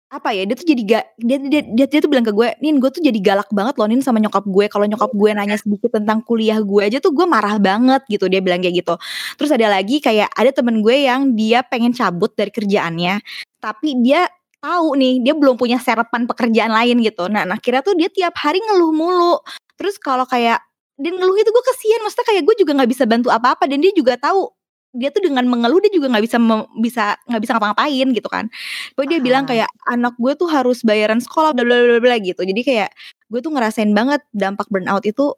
apa 0.07 0.31
ya, 0.31 0.47
dia 0.47 0.55
tuh 0.55 0.63
jadi 0.71 0.83
gak 0.87 1.05
dia 1.19 1.37
dia 1.51 1.61
dia 1.67 1.87
dia 1.91 1.99
tuh 1.99 2.07
bilang 2.07 2.23
ke 2.23 2.31
gue, 2.31 2.49
"Nin, 2.63 2.79
gue 2.79 2.91
tuh 2.95 3.03
jadi 3.03 3.19
galak 3.19 3.51
banget 3.51 3.75
loh 3.75 3.91
Nin 3.91 3.99
sama 4.07 4.23
nyokap 4.23 4.47
gue, 4.47 4.71
kalau 4.71 4.87
nyokap 4.87 5.11
gue 5.11 5.31
nanya 5.35 5.59
sedikit 5.59 5.99
tentang 5.99 6.23
kuliah 6.23 6.63
gue 6.63 6.79
aja 6.87 7.03
tuh 7.03 7.11
gue 7.11 7.27
marah 7.27 7.59
banget," 7.59 8.07
gitu, 8.07 8.31
dia 8.31 8.39
bilang 8.39 8.63
kayak 8.63 8.87
gitu. 8.87 8.95
Terus 9.35 9.51
ada 9.51 9.67
lagi 9.67 9.99
kayak 9.99 10.31
ada 10.31 10.51
temen 10.55 10.79
gue 10.79 10.95
yang 11.11 11.35
dia 11.35 11.67
pengen 11.67 11.91
cabut 11.91 12.31
dari 12.39 12.55
kerjaannya, 12.55 13.19
tapi 13.59 13.99
dia 13.99 14.31
tahu 14.63 14.95
nih, 14.95 15.27
dia 15.27 15.35
belum 15.35 15.59
punya 15.59 15.83
serapan 15.83 16.23
pekerjaan 16.31 16.71
lain 16.71 17.03
gitu. 17.03 17.27
Nah, 17.27 17.43
nah 17.43 17.59
akhirnya 17.59 17.83
tuh 17.83 17.99
dia 17.99 18.07
tiap 18.07 18.39
hari 18.39 18.63
ngeluh 18.63 18.95
mulu. 18.95 19.43
Terus 19.75 19.99
kalau 19.99 20.23
kayak 20.23 20.63
dan 20.97 21.13
ngeluh 21.19 21.35
itu 21.37 21.51
gue 21.51 21.65
kesian, 21.75 22.01
maksudnya 22.07 22.27
kayak 22.31 22.43
gue 22.47 22.55
juga 22.63 22.73
nggak 22.79 22.91
bisa 22.95 23.05
bantu 23.11 23.29
apa-apa 23.35 23.67
dan 23.69 23.83
dia 23.85 23.91
juga 23.93 24.15
tahu 24.17 24.49
dia 24.97 25.13
tuh 25.13 25.23
dengan 25.23 25.45
mengeluh 25.45 25.79
dia 25.79 25.93
juga 25.93 26.09
nggak 26.09 26.25
bisa 26.25 26.39
bisa 26.81 27.05
nggak 27.29 27.43
bisa 27.45 27.53
ngapa-ngapain 27.57 28.09
gitu 28.17 28.29
kan. 28.33 28.49
Pokoknya 28.97 29.21
dia 29.21 29.23
bilang 29.23 29.45
kayak 29.45 29.71
anak 29.87 30.17
gue 30.17 30.33
tuh 30.35 30.49
harus 30.49 30.81
bayaran 30.83 31.21
sekolah 31.21 31.53
bla 31.53 31.63
bla 31.63 31.77
bla 31.77 32.01
bla 32.01 32.17
gitu. 32.19 32.43
Jadi 32.43 32.61
kayak 32.65 32.91
gue 33.29 33.41
tuh 33.45 33.53
ngerasain 33.53 33.93
banget 33.93 34.25
dampak 34.33 34.67
burnout 34.73 35.05
itu 35.05 35.37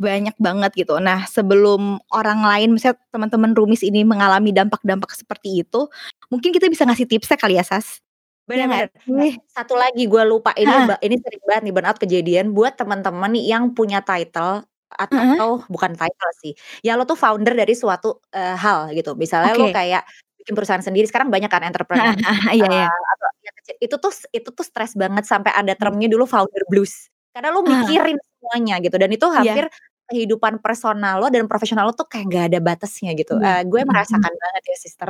banyak 0.00 0.36
banget 0.40 0.72
gitu. 0.76 0.96
Nah, 1.02 1.28
sebelum 1.28 2.00
orang 2.12 2.40
lain 2.44 2.76
misalnya 2.76 2.96
teman-teman 3.12 3.52
Rumis 3.52 3.84
ini 3.84 4.02
mengalami 4.08 4.52
dampak-dampak 4.54 5.12
seperti 5.12 5.64
itu, 5.64 5.88
mungkin 6.32 6.52
kita 6.54 6.70
bisa 6.72 6.88
ngasih 6.88 7.04
tipsnya 7.04 7.36
kali 7.36 7.60
ya, 7.60 7.64
Sas. 7.66 8.00
Benar. 8.46 8.94
Ya, 8.94 9.34
Satu 9.50 9.74
lagi 9.74 10.06
gue 10.06 10.22
lupa 10.22 10.54
ini 10.54 10.70
ha. 10.70 10.94
ini 11.02 11.18
sering 11.18 11.42
banget 11.42 11.62
nih 11.66 11.74
burnout 11.74 11.98
kejadian 11.98 12.54
buat 12.54 12.78
teman-teman 12.78 13.34
yang 13.34 13.74
punya 13.74 13.98
title 14.06 14.62
atau 14.86 15.18
uh-huh. 15.18 15.66
bukan 15.66 15.92
title 15.98 16.32
sih, 16.38 16.52
ya 16.82 16.94
lo 16.94 17.02
tuh 17.04 17.18
founder 17.18 17.54
dari 17.58 17.74
suatu, 17.74 18.22
uh, 18.34 18.54
hal 18.54 18.94
gitu. 18.94 19.18
Misalnya 19.18 19.52
okay. 19.54 19.62
lo 19.62 19.66
kayak 19.74 20.02
bikin 20.38 20.54
perusahaan 20.54 20.84
sendiri, 20.84 21.06
sekarang 21.10 21.28
banyak 21.28 21.50
kan 21.50 21.66
entrepreneur, 21.66 22.14
iya 22.54 22.66
iya. 22.70 22.86
atau 22.86 23.28
ya 23.42 23.50
kecil, 23.62 23.74
itu 23.82 23.96
tuh 23.98 24.12
itu 24.30 24.48
tuh 24.54 24.64
stres 24.66 24.94
banget 24.94 25.26
sampai 25.26 25.50
ada 25.50 25.74
hmm. 25.74 25.80
termnya 25.82 26.08
dulu 26.10 26.24
founder 26.24 26.62
blues. 26.70 27.10
Karena 27.34 27.52
lo 27.52 27.60
mikirin 27.66 28.16
uh. 28.16 28.24
semuanya 28.38 28.80
gitu 28.80 28.96
dan 28.96 29.10
itu 29.12 29.26
iya. 29.26 29.36
hampir 29.42 29.66
yeah. 29.68 29.94
Kehidupan 30.06 30.62
personal 30.62 31.18
lo 31.18 31.28
dan 31.28 31.50
profesional 31.50 31.90
lo 31.90 31.94
tuh 31.94 32.06
kayak 32.06 32.26
gak 32.30 32.44
ada 32.54 32.58
batasnya 32.62 33.10
gitu. 33.18 33.38
Uh, 33.38 33.62
gue 33.66 33.82
merasakan 33.82 34.32
banget 34.42 34.62
ya 34.66 34.76
sister. 34.78 35.08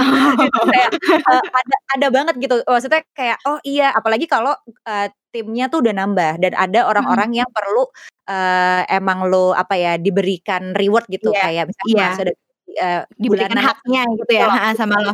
kayak, 0.72 0.90
uh, 1.26 1.42
ada 1.42 1.76
ada 1.98 2.06
banget 2.08 2.34
gitu, 2.38 2.62
maksudnya 2.64 3.02
kayak, 3.12 3.38
oh 3.44 3.58
iya 3.66 3.90
apalagi 3.90 4.30
kalau, 4.30 4.54
uh, 4.86 5.06
timnya 5.32 5.72
tuh 5.72 5.80
udah 5.80 5.94
nambah 5.96 6.32
dan 6.44 6.52
ada 6.54 6.84
orang-orang 6.86 7.40
yang 7.40 7.48
perlu 7.48 7.88
uh, 8.28 8.84
emang 8.84 9.32
lo 9.32 9.56
apa 9.56 9.74
ya 9.80 9.92
diberikan 9.96 10.76
reward 10.76 11.08
gitu 11.08 11.32
yeah. 11.32 11.42
kayak 11.48 11.64
misalnya 11.72 11.96
yeah. 11.96 12.12
sudah 12.12 12.34
uh, 12.78 13.02
diberikan 13.16 13.58
haknya 13.58 14.02
gitu 14.20 14.32
ya 14.36 14.46
sama 14.76 15.00
lo. 15.00 15.12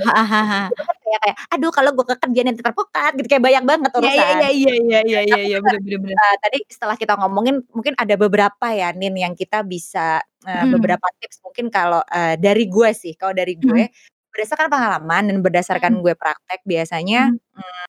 Kayak 1.09 1.21
kayak 1.25 1.37
aduh 1.57 1.73
kalau 1.73 1.91
gue 1.97 2.05
kekerjaan 2.05 2.47
yang 2.53 2.59
terpokat 2.61 3.11
gitu 3.17 3.27
kayak 3.33 3.45
banyak 3.49 3.65
banget 3.65 3.91
urusan 3.97 4.13
iya 4.13 4.29
iya 4.37 4.51
iya 4.53 4.73
iya 4.77 5.01
iya 5.03 5.21
iya 5.25 5.39
iya 5.49 5.59
bener 5.65 5.97
bener 6.05 6.15
uh, 6.17 6.37
tadi 6.45 6.59
setelah 6.69 6.97
kita 7.01 7.17
ngomongin 7.17 7.65
mungkin 7.73 7.97
ada 7.97 8.15
beberapa 8.21 8.67
ya 8.77 8.93
Nin 8.93 9.17
yang 9.17 9.33
kita 9.33 9.65
bisa 9.65 10.21
uh, 10.45 10.53
hmm. 10.53 10.77
beberapa 10.77 11.07
tips 11.19 11.41
mungkin 11.43 11.73
kalau 11.73 12.05
uh, 12.05 12.35
dari 12.37 12.69
gue 12.69 12.91
sih 12.93 13.17
kalau 13.17 13.33
dari 13.33 13.57
gue 13.57 13.89
hmm 13.89 14.17
berdasarkan 14.29 14.71
pengalaman 14.71 15.23
dan 15.27 15.37
berdasarkan 15.43 15.93
Mhm. 15.99 16.03
gue 16.05 16.15
praktek 16.15 16.61
biasanya, 16.63 17.35
Mhm. 17.35 17.59
mmm, 17.59 17.87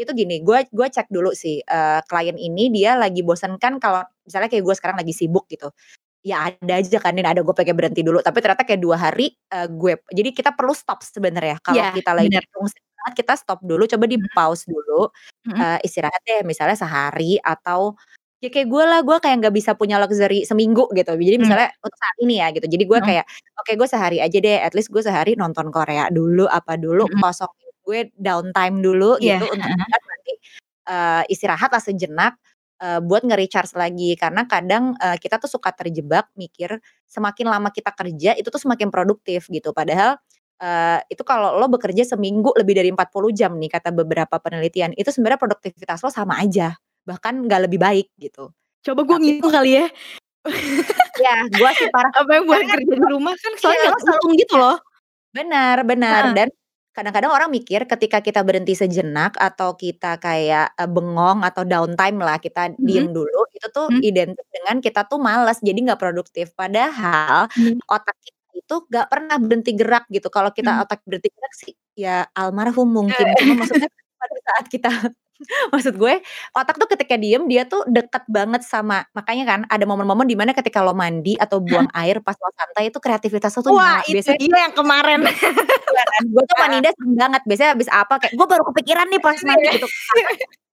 itu 0.00 0.10
gini, 0.16 0.40
gue 0.40 0.58
gue 0.72 0.88
cek 0.88 1.12
dulu 1.12 1.36
sih, 1.36 1.60
eee, 1.60 2.00
klien 2.08 2.38
ini 2.40 2.72
dia 2.72 2.96
lagi 2.96 3.20
bosen 3.20 3.60
kan 3.60 3.76
kalau 3.76 4.00
misalnya 4.24 4.48
kayak 4.48 4.64
gue 4.64 4.74
sekarang 4.78 4.96
lagi 4.96 5.12
sibuk 5.12 5.44
gitu, 5.52 5.68
ya 6.26 6.50
ada 6.54 6.74
aja 6.80 6.96
kan 7.02 7.14
yang 7.18 7.28
ada 7.30 7.42
gue 7.46 7.54
pengen 7.54 7.74
berhenti 7.78 8.02
dulu, 8.06 8.22
tapi 8.22 8.38
ternyata 8.42 8.64
kayak 8.66 8.82
2 8.82 8.96
hari, 8.98 9.34
eee, 9.50 9.66
gue 9.70 9.92
jadi 10.14 10.30
kita 10.34 10.50
perlu 10.56 10.72
stop 10.74 11.02
sebenarnya 11.06 11.58
kalau 11.62 11.82
Iya, 11.82 11.90
kita 11.90 12.14
lagi 12.14 12.42
emosi 12.56 12.78
banget 12.98 13.14
kita 13.26 13.34
stop 13.38 13.60
dulu, 13.66 13.84
coba 13.90 14.04
Mhm. 14.14 14.26
di-pause 14.30 14.64
dulu, 14.70 15.10
Mhm. 15.46 15.62
eee, 15.62 15.78
istirahat 15.86 16.22
deh 16.26 16.42
misalnya 16.46 16.78
sehari 16.78 17.38
atau 17.42 17.94
ya 18.42 18.50
kayak 18.54 18.68
gue 18.70 18.84
lah, 18.86 19.00
gue 19.06 19.16
kayak 19.22 19.36
nggak 19.42 19.54
bisa 19.54 19.72
punya 19.78 19.98
luxury 20.02 20.42
seminggu 20.46 20.86
gitu. 20.98 21.14
Jadi 21.14 21.38
Mmm. 21.38 21.52
misalnya 21.52 21.70
untuk 21.82 21.94
saat 21.98 22.16
ini 22.22 22.34
ya 22.42 22.50
gitu, 22.54 22.66
jadi 22.70 22.84
gue 22.90 23.00
Mhm. 23.00 23.14
kayak, 23.14 23.24
oke 23.62 23.72
gue 23.78 23.88
sehari 23.90 24.18
aja 24.22 24.38
deh, 24.42 24.58
at 24.62 24.74
least 24.78 24.90
gue 24.94 25.02
sehari 25.02 25.34
nonton 25.38 25.70
Korea 25.74 26.10
dulu, 26.10 26.46
apa 26.50 26.74
dulu, 26.78 27.10
Mhm. 27.10 27.22
kosongin 27.22 27.70
gue 27.86 28.00
downtime 28.18 28.78
dulu 28.82 29.18
Iya, 29.18 29.42
gitu 29.42 29.46
untuk 29.50 29.70
kita 29.74 29.96
nanti, 30.06 30.32
eee, 30.90 31.22
istirahatlah 31.34 31.82
sejenak, 31.82 32.34
eee, 32.82 32.98
buat 33.06 33.22
nge-recharge 33.22 33.78
lagi. 33.78 34.18
Karena 34.18 34.44
kadang, 34.50 34.98
eee, 34.98 35.16
kita 35.22 35.38
tuh 35.38 35.48
suka 35.50 35.70
terjebak 35.72 36.28
mikir 36.34 36.82
semakin 37.06 37.46
lama 37.52 37.70
kita 37.70 37.94
kerja 37.94 38.34
itu 38.34 38.48
tuh 38.50 38.58
semakin 38.62 38.90
produktif 38.90 39.46
gitu. 39.48 39.70
Padahal, 39.72 40.18
eee, 40.58 40.98
itu 41.14 41.22
kalau 41.22 41.56
lo 41.62 41.66
bekerja 41.70 42.02
seminggu 42.06 42.50
lebih 42.58 42.74
dari 42.78 42.90
40 42.92 43.30
jam 43.34 43.54
nih 43.56 43.70
kata 43.72 43.94
beberapa 43.94 44.36
penelitian, 44.42 44.92
itu 44.98 45.08
sebenarnya 45.14 45.40
produktivitas 45.40 46.02
lo 46.04 46.10
sama 46.12 46.42
aja, 46.42 46.74
bahkan 47.06 47.38
nggak 47.46 47.70
lebih 47.70 47.78
baik 47.82 48.08
gitu. 48.20 48.50
Coba 48.84 49.00
gue 49.06 49.16
ngitung 49.22 49.52
kali 49.54 49.72
ya. 49.82 49.86
Iya, 51.20 51.34
gue 51.52 51.70
sih 51.78 51.88
parah. 51.92 52.12
Apa 52.16 52.30
yang 52.40 52.44
buat 52.48 52.62
kan 52.62 52.68
kerja 52.72 52.94
di 53.00 53.06
rumah 53.08 53.34
kan 53.42 53.52
soalnya 53.60 53.84
iya, 53.84 53.90
lo 53.92 53.96
nggak 53.96 54.02
selalu 54.04 54.26
kehitung 54.26 54.32
gitu 54.40 54.54
loh. 54.60 54.76
Benar 55.34 55.76
benar, 55.88 56.22
Heeh. 56.22 56.36
dan 56.36 56.48
kadang-kadang 56.96 57.32
orang 57.36 57.50
mikir 57.52 57.80
ketika 57.90 58.18
kita 58.26 58.40
berhenti 58.46 58.72
sejenak 58.78 59.32
atau 59.40 59.74
kita 59.76 60.16
kayak, 60.22 60.76
eee, 60.78 60.88
bengong 60.94 61.40
atau 61.48 61.62
downtime 61.66 62.18
lah, 62.22 62.36
kita 62.40 62.72
Mhm. 62.78 62.86
diem 62.86 63.10
dulu, 63.16 63.38
itu 63.56 63.66
tuh 63.74 63.86
Mmm. 63.90 64.02
identik 64.04 64.46
dengan 64.54 64.76
kita 64.84 65.00
tuh 65.10 65.18
malas, 65.20 65.58
jadi 65.64 65.78
nggak 65.84 66.00
produktif. 66.02 66.52
Padahal 66.58 67.48
Mmm. 67.56 67.82
otak 67.90 68.16
kita 68.24 68.40
itu 68.60 68.74
nggak 68.90 69.06
pernah 69.12 69.36
berhenti 69.42 69.72
gerak 69.78 70.04
gitu. 70.14 70.28
Kalau 70.32 70.50
kita 70.52 70.70
otak 70.84 71.00
berhenti 71.08 71.28
gerak 71.36 71.52
sih, 71.56 71.72
ya 71.96 72.24
almarhum 72.38 72.88
mungkin. 72.92 73.26
Eee. 73.26 73.34
Cuma 73.38 73.52
maksudnya 73.58 73.88
pada 74.20 74.36
saat 74.48 74.66
kita 74.72 74.88
maksud 75.74 75.94
gue 75.96 76.14
otak 76.54 76.76
tuh 76.78 76.88
ketika 76.92 77.14
diem 77.18 77.44
dia 77.50 77.64
tuh 77.66 77.82
deket 77.88 78.24
banget 78.30 78.62
sama 78.62 79.04
makanya 79.16 79.44
kan 79.48 79.60
ada 79.66 79.84
momen-momen 79.88 80.26
di 80.28 80.36
mana 80.38 80.52
ketika 80.54 80.84
lo 80.84 80.94
mandi 80.94 81.34
atau 81.40 81.58
buang 81.62 81.88
air 82.00 82.20
pas 82.22 82.36
lo 82.38 82.48
santai 82.54 82.92
itu 82.92 82.98
kreativitas 83.02 83.52
lo 83.58 83.60
tuh 83.64 83.72
Wah, 83.74 84.04
itu 84.06 84.20
Biasanya 84.20 84.38
dia 84.38 84.58
yang 84.68 84.74
kemarin. 84.76 85.20
Iya 85.92 86.04
kan, 86.08 86.22
gue 86.24 86.44
tuh 86.48 86.56
sering 86.56 87.14
banget, 87.20 87.42
biasanya 87.44 87.70
habis 87.76 87.88
apa 87.92 88.14
kayak, 88.16 88.32
"Gue 88.32 88.46
baru 88.48 88.64
kepikiran 88.72 89.12
nih 89.12 89.20
pas 89.20 89.36
mandi," 89.44 89.68
gitu. 89.76 89.88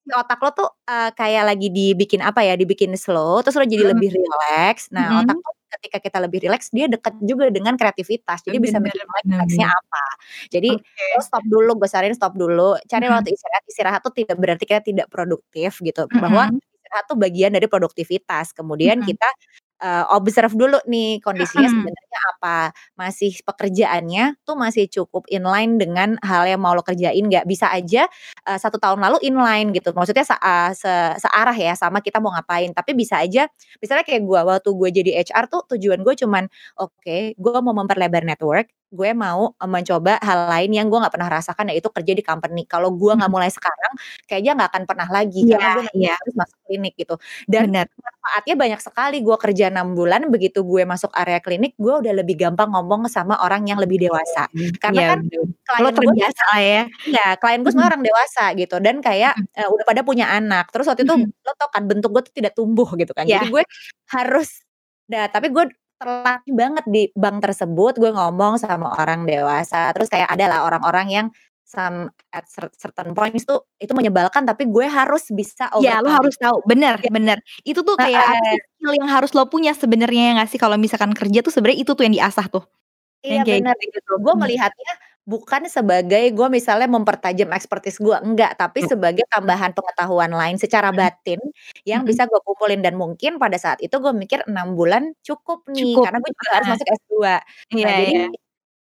Si 0.10 0.14
otak 0.18 0.42
lo 0.42 0.50
tuh, 0.58 0.70
eee, 0.90 1.14
kayak 1.14 1.44
lagi 1.54 1.70
dibikin 1.70 2.26
apa 2.26 2.42
ya, 2.42 2.58
dibikin 2.58 2.98
slow, 2.98 3.46
terus 3.46 3.54
lo 3.62 3.66
jadi 3.70 3.94
Mhm. 3.94 3.94
lebih 3.94 4.10
rileks. 4.10 4.90
Nah, 4.90 5.22
otak 5.22 5.38
Mhm. 5.38 5.44
tuh 5.46 5.54
ketika 5.78 5.98
kita 6.02 6.18
lebih 6.26 6.42
rileks, 6.50 6.74
dia 6.74 6.90
deket 6.90 7.14
juga 7.22 7.46
dengan 7.54 7.78
kreativitas, 7.78 8.42
jadi 8.42 8.58
bisa 8.58 8.82
bener 8.82 8.82
mikir 8.82 9.06
bener 9.14 9.42
next-nya 9.46 9.70
bener. 9.70 9.70
apa. 9.70 10.04
Jadi 10.50 10.82
lo 11.14 11.22
Oke. 11.22 11.22
stop 11.22 11.46
dulu, 11.46 11.78
gue 11.78 11.86
saranin 11.86 12.18
stop 12.18 12.34
dulu, 12.34 12.74
cari 12.90 13.06
Mhm. 13.08 13.14
waktu 13.14 13.38
istirahat. 13.38 13.64
Istirahat 13.70 14.02
tuh 14.02 14.14
tidak 14.18 14.38
berarti 14.42 14.66
kita 14.66 14.82
tidak 14.82 15.08
produktif 15.14 15.78
gitu, 15.86 16.10
bahwa 16.18 16.50
Mhm. 16.50 16.60
istirahat 16.74 17.06
tuh 17.06 17.18
bagian 17.22 17.54
dari 17.54 17.70
produktivitas. 17.70 18.50
Kemudian 18.58 19.02
Mhm. 19.02 19.06
kita, 19.06 19.30
eee, 19.84 20.04
observe 20.14 20.54
dulu 20.56 20.78
nih 20.88 21.20
kondisinya 21.24 21.68
Mhm. 21.68 21.76
sebenarnya 21.76 22.20
apa, 22.38 22.58
masih 23.00 23.32
pekerjaannya 23.48 24.38
tuh 24.48 24.56
masih 24.60 24.86
cukup 24.92 25.26
inline 25.32 25.76
dengan 25.82 26.16
hal 26.24 26.46
yang 26.48 26.60
mau 26.64 26.76
lo 26.78 26.84
kerjain 26.86 27.24
nggak. 27.28 27.48
Bisa 27.50 27.72
aja, 27.72 28.06
eee, 28.48 28.60
1 28.60 28.78
tahun 28.82 29.00
lalu 29.04 29.18
inline 29.28 29.72
gitu, 29.76 29.92
maksudnya 29.96 30.24
sa 30.28 30.36
eee, 30.42 30.72
se 30.78 30.92
searah 31.24 31.56
ya 31.58 31.74
sama 31.80 32.00
kita 32.04 32.20
mau 32.24 32.32
ngapain. 32.36 32.72
Tapi 32.76 32.92
bisa 32.98 33.20
aja 33.24 33.48
misalnya 33.84 34.04
kayak 34.08 34.24
gue, 34.28 34.40
waktu 34.46 34.70
gue 34.76 34.90
jadi 35.04 35.12
HR 35.26 35.46
tuh 35.52 35.62
tujuan 35.76 36.02
gue 36.06 36.16
cuman, 36.20 36.46
oke 36.80 37.18
gue 37.36 37.52
mau 37.64 37.74
memperlebar 37.76 38.24
network, 38.28 38.68
gue 38.90 39.10
mau, 39.14 39.54
eee, 39.62 39.70
mencoba 39.70 40.18
hal 40.22 40.40
lain 40.50 40.72
yang 40.78 40.86
gue 40.90 40.98
nggak 41.02 41.14
pernah 41.14 41.30
rasakan 41.30 41.70
yaitu 41.74 41.90
kerja 41.94 42.14
di 42.18 42.24
company. 42.26 42.66
Kalau 42.66 42.90
gue 42.98 43.12
nggak 43.18 43.28
Mhm. 43.28 43.34
mulai 43.34 43.50
sekarang, 43.54 43.94
kayaknya 44.26 44.52
nggak 44.58 44.70
akan 44.74 44.84
pernah 44.90 45.08
lagi 45.14 45.42
Iya 45.42 45.58
karena 45.58 45.68
gue 45.70 45.84
nanti 45.86 46.04
iya. 46.04 46.20
harus 46.20 46.34
masuk 46.38 46.58
klinik 46.66 46.94
gitu. 46.98 47.16
Dan 47.46 47.66
Bener. 47.68 47.90
manfaatnya 48.02 48.56
banyak 48.58 48.82
sekali, 48.82 49.16
gue 49.22 49.38
kerja 49.38 49.66
6 49.74 49.94
bulan, 49.98 50.22
begitu 50.34 50.66
gue 50.66 50.84
masuk 50.90 51.12
area 51.14 51.40
klinik, 51.44 51.78
gue 51.78 51.94
udah 52.02 52.14
lebih 52.18 52.36
gampang 52.40 52.70
ngomong 52.74 53.06
sama 53.12 53.38
orang 53.46 53.66
yang 53.70 53.78
lebih 53.82 53.98
dewasa. 54.02 54.50
Oke, 54.54 54.70
Karena 54.82 55.02
iya 55.02 55.06
kan 55.06 55.20
bener. 55.20 55.46
klien 55.68 55.86
Lo 55.86 55.90
gue 56.02 56.14
terbiasa 56.14 56.44
lah 56.56 56.62
ya. 56.66 56.82
iya, 57.08 57.26
klien 57.42 57.62
gue 57.66 57.72
semua 57.74 57.90
orang 57.92 58.04
dewasa 58.06 58.54
gitu 58.60 58.78
dan 58.84 59.00
kayak, 59.06 59.34
eee, 59.58 59.70
udah 59.72 59.86
pada 59.88 60.02
punya 60.08 60.28
anak. 60.34 60.70
Terus 60.74 60.88
waktu 60.92 61.04
itu 61.08 61.16
lo 61.46 61.52
tau 61.60 61.70
kan 61.74 61.86
bentuk 61.90 62.10
gue 62.16 62.24
tuh 62.28 62.36
tidak 62.36 62.54
tumbuh 62.58 62.88
gitu 63.00 63.14
kan, 63.18 63.28
jadi 63.32 63.44
Iya. 63.44 63.50
gue 63.50 63.64
harus 64.16 64.64
nah 65.12 65.28
tapi 65.30 65.52
gue 65.54 65.66
terlatih 66.02 66.54
banget 66.56 66.86
di 66.88 67.02
bank 67.14 67.44
tersebut, 67.46 67.94
gue 68.02 68.12
ngomong 68.16 68.56
sama 68.62 68.96
orang 69.00 69.28
dewasa. 69.30 69.92
Terus 69.96 70.08
kayak 70.14 70.30
ada 70.34 70.46
lah 70.52 70.60
orang-orang 70.68 71.08
yang 71.12 71.28
some 71.68 72.10
at 72.34 72.46
cer 72.50 72.66
certain 72.82 73.14
points 73.14 73.46
tuh 73.46 73.62
itu 73.84 73.92
menyebalkan, 73.94 74.44
tapi 74.48 74.66
gue 74.72 74.88
harus 74.90 75.28
bisa 75.36 75.70
Iya, 75.78 76.02
lo 76.02 76.10
overcome 76.10 76.18
harus 76.18 76.34
tahu, 76.42 76.58
bener 76.66 76.96
Iya. 77.04 77.10
bener. 77.16 77.38
Itu 77.70 77.80
tuh 77.88 77.96
kayak 78.02 78.24
Heeh. 78.26 78.34
sih, 78.34 78.58
skill 78.76 78.92
yang 79.00 79.10
harus 79.16 79.32
lo 79.38 79.44
punya 79.54 79.72
sebenarnya 79.78 80.22
ya 80.28 80.32
nggak 80.42 80.50
sih? 80.52 80.60
Kalau 80.64 80.78
misalkan 80.82 81.14
kerja 81.14 81.40
tuh 81.46 81.52
sebenarnya 81.54 81.80
itu 81.86 81.92
tuh 81.98 82.04
yang 82.08 82.16
diasah 82.18 82.46
tuh, 82.54 82.64
Iya 83.26 83.40
yang 83.40 83.48
kayak 83.48 83.64
bener 83.64 83.76
gitu. 83.96 84.12
Gue 84.24 84.34
melihatnya 84.42 84.92
bukan 85.30 85.62
sebagai 85.70 86.24
gue 86.34 86.48
misalnya 86.58 86.90
mempertajam 86.90 87.50
expertise 87.54 88.02
gue, 88.02 88.18
enggak, 88.26 88.58
tapi 88.58 88.82
sebagai 88.82 89.24
tambahan 89.30 89.72
pengetahuan 89.78 90.34
lain 90.34 90.58
secara 90.58 90.90
Mhm. 90.92 90.96
batin 90.96 91.38
yang 91.86 92.02
Mhm. 92.02 92.10
bisa 92.10 92.26
gue 92.26 92.40
kumpulin 92.42 92.82
dan 92.86 92.98
mungkin 92.98 93.38
pada 93.38 93.58
saat 93.62 93.78
itu 93.86 93.94
gue 94.02 94.14
mikir 94.18 94.42
6 94.50 94.74
bulan 94.74 95.14
cukup 95.22 95.70
nih, 95.70 95.98
Cukup, 95.98 96.04
karena 96.04 96.18
gue 96.24 96.32
juga 96.34 96.50
harus 96.58 96.68
masuk 96.74 96.88
S2. 96.90 97.38
Iya 97.70 97.88
Nah, 97.88 98.02
jadi 98.10 98.14
iya. 98.14 98.30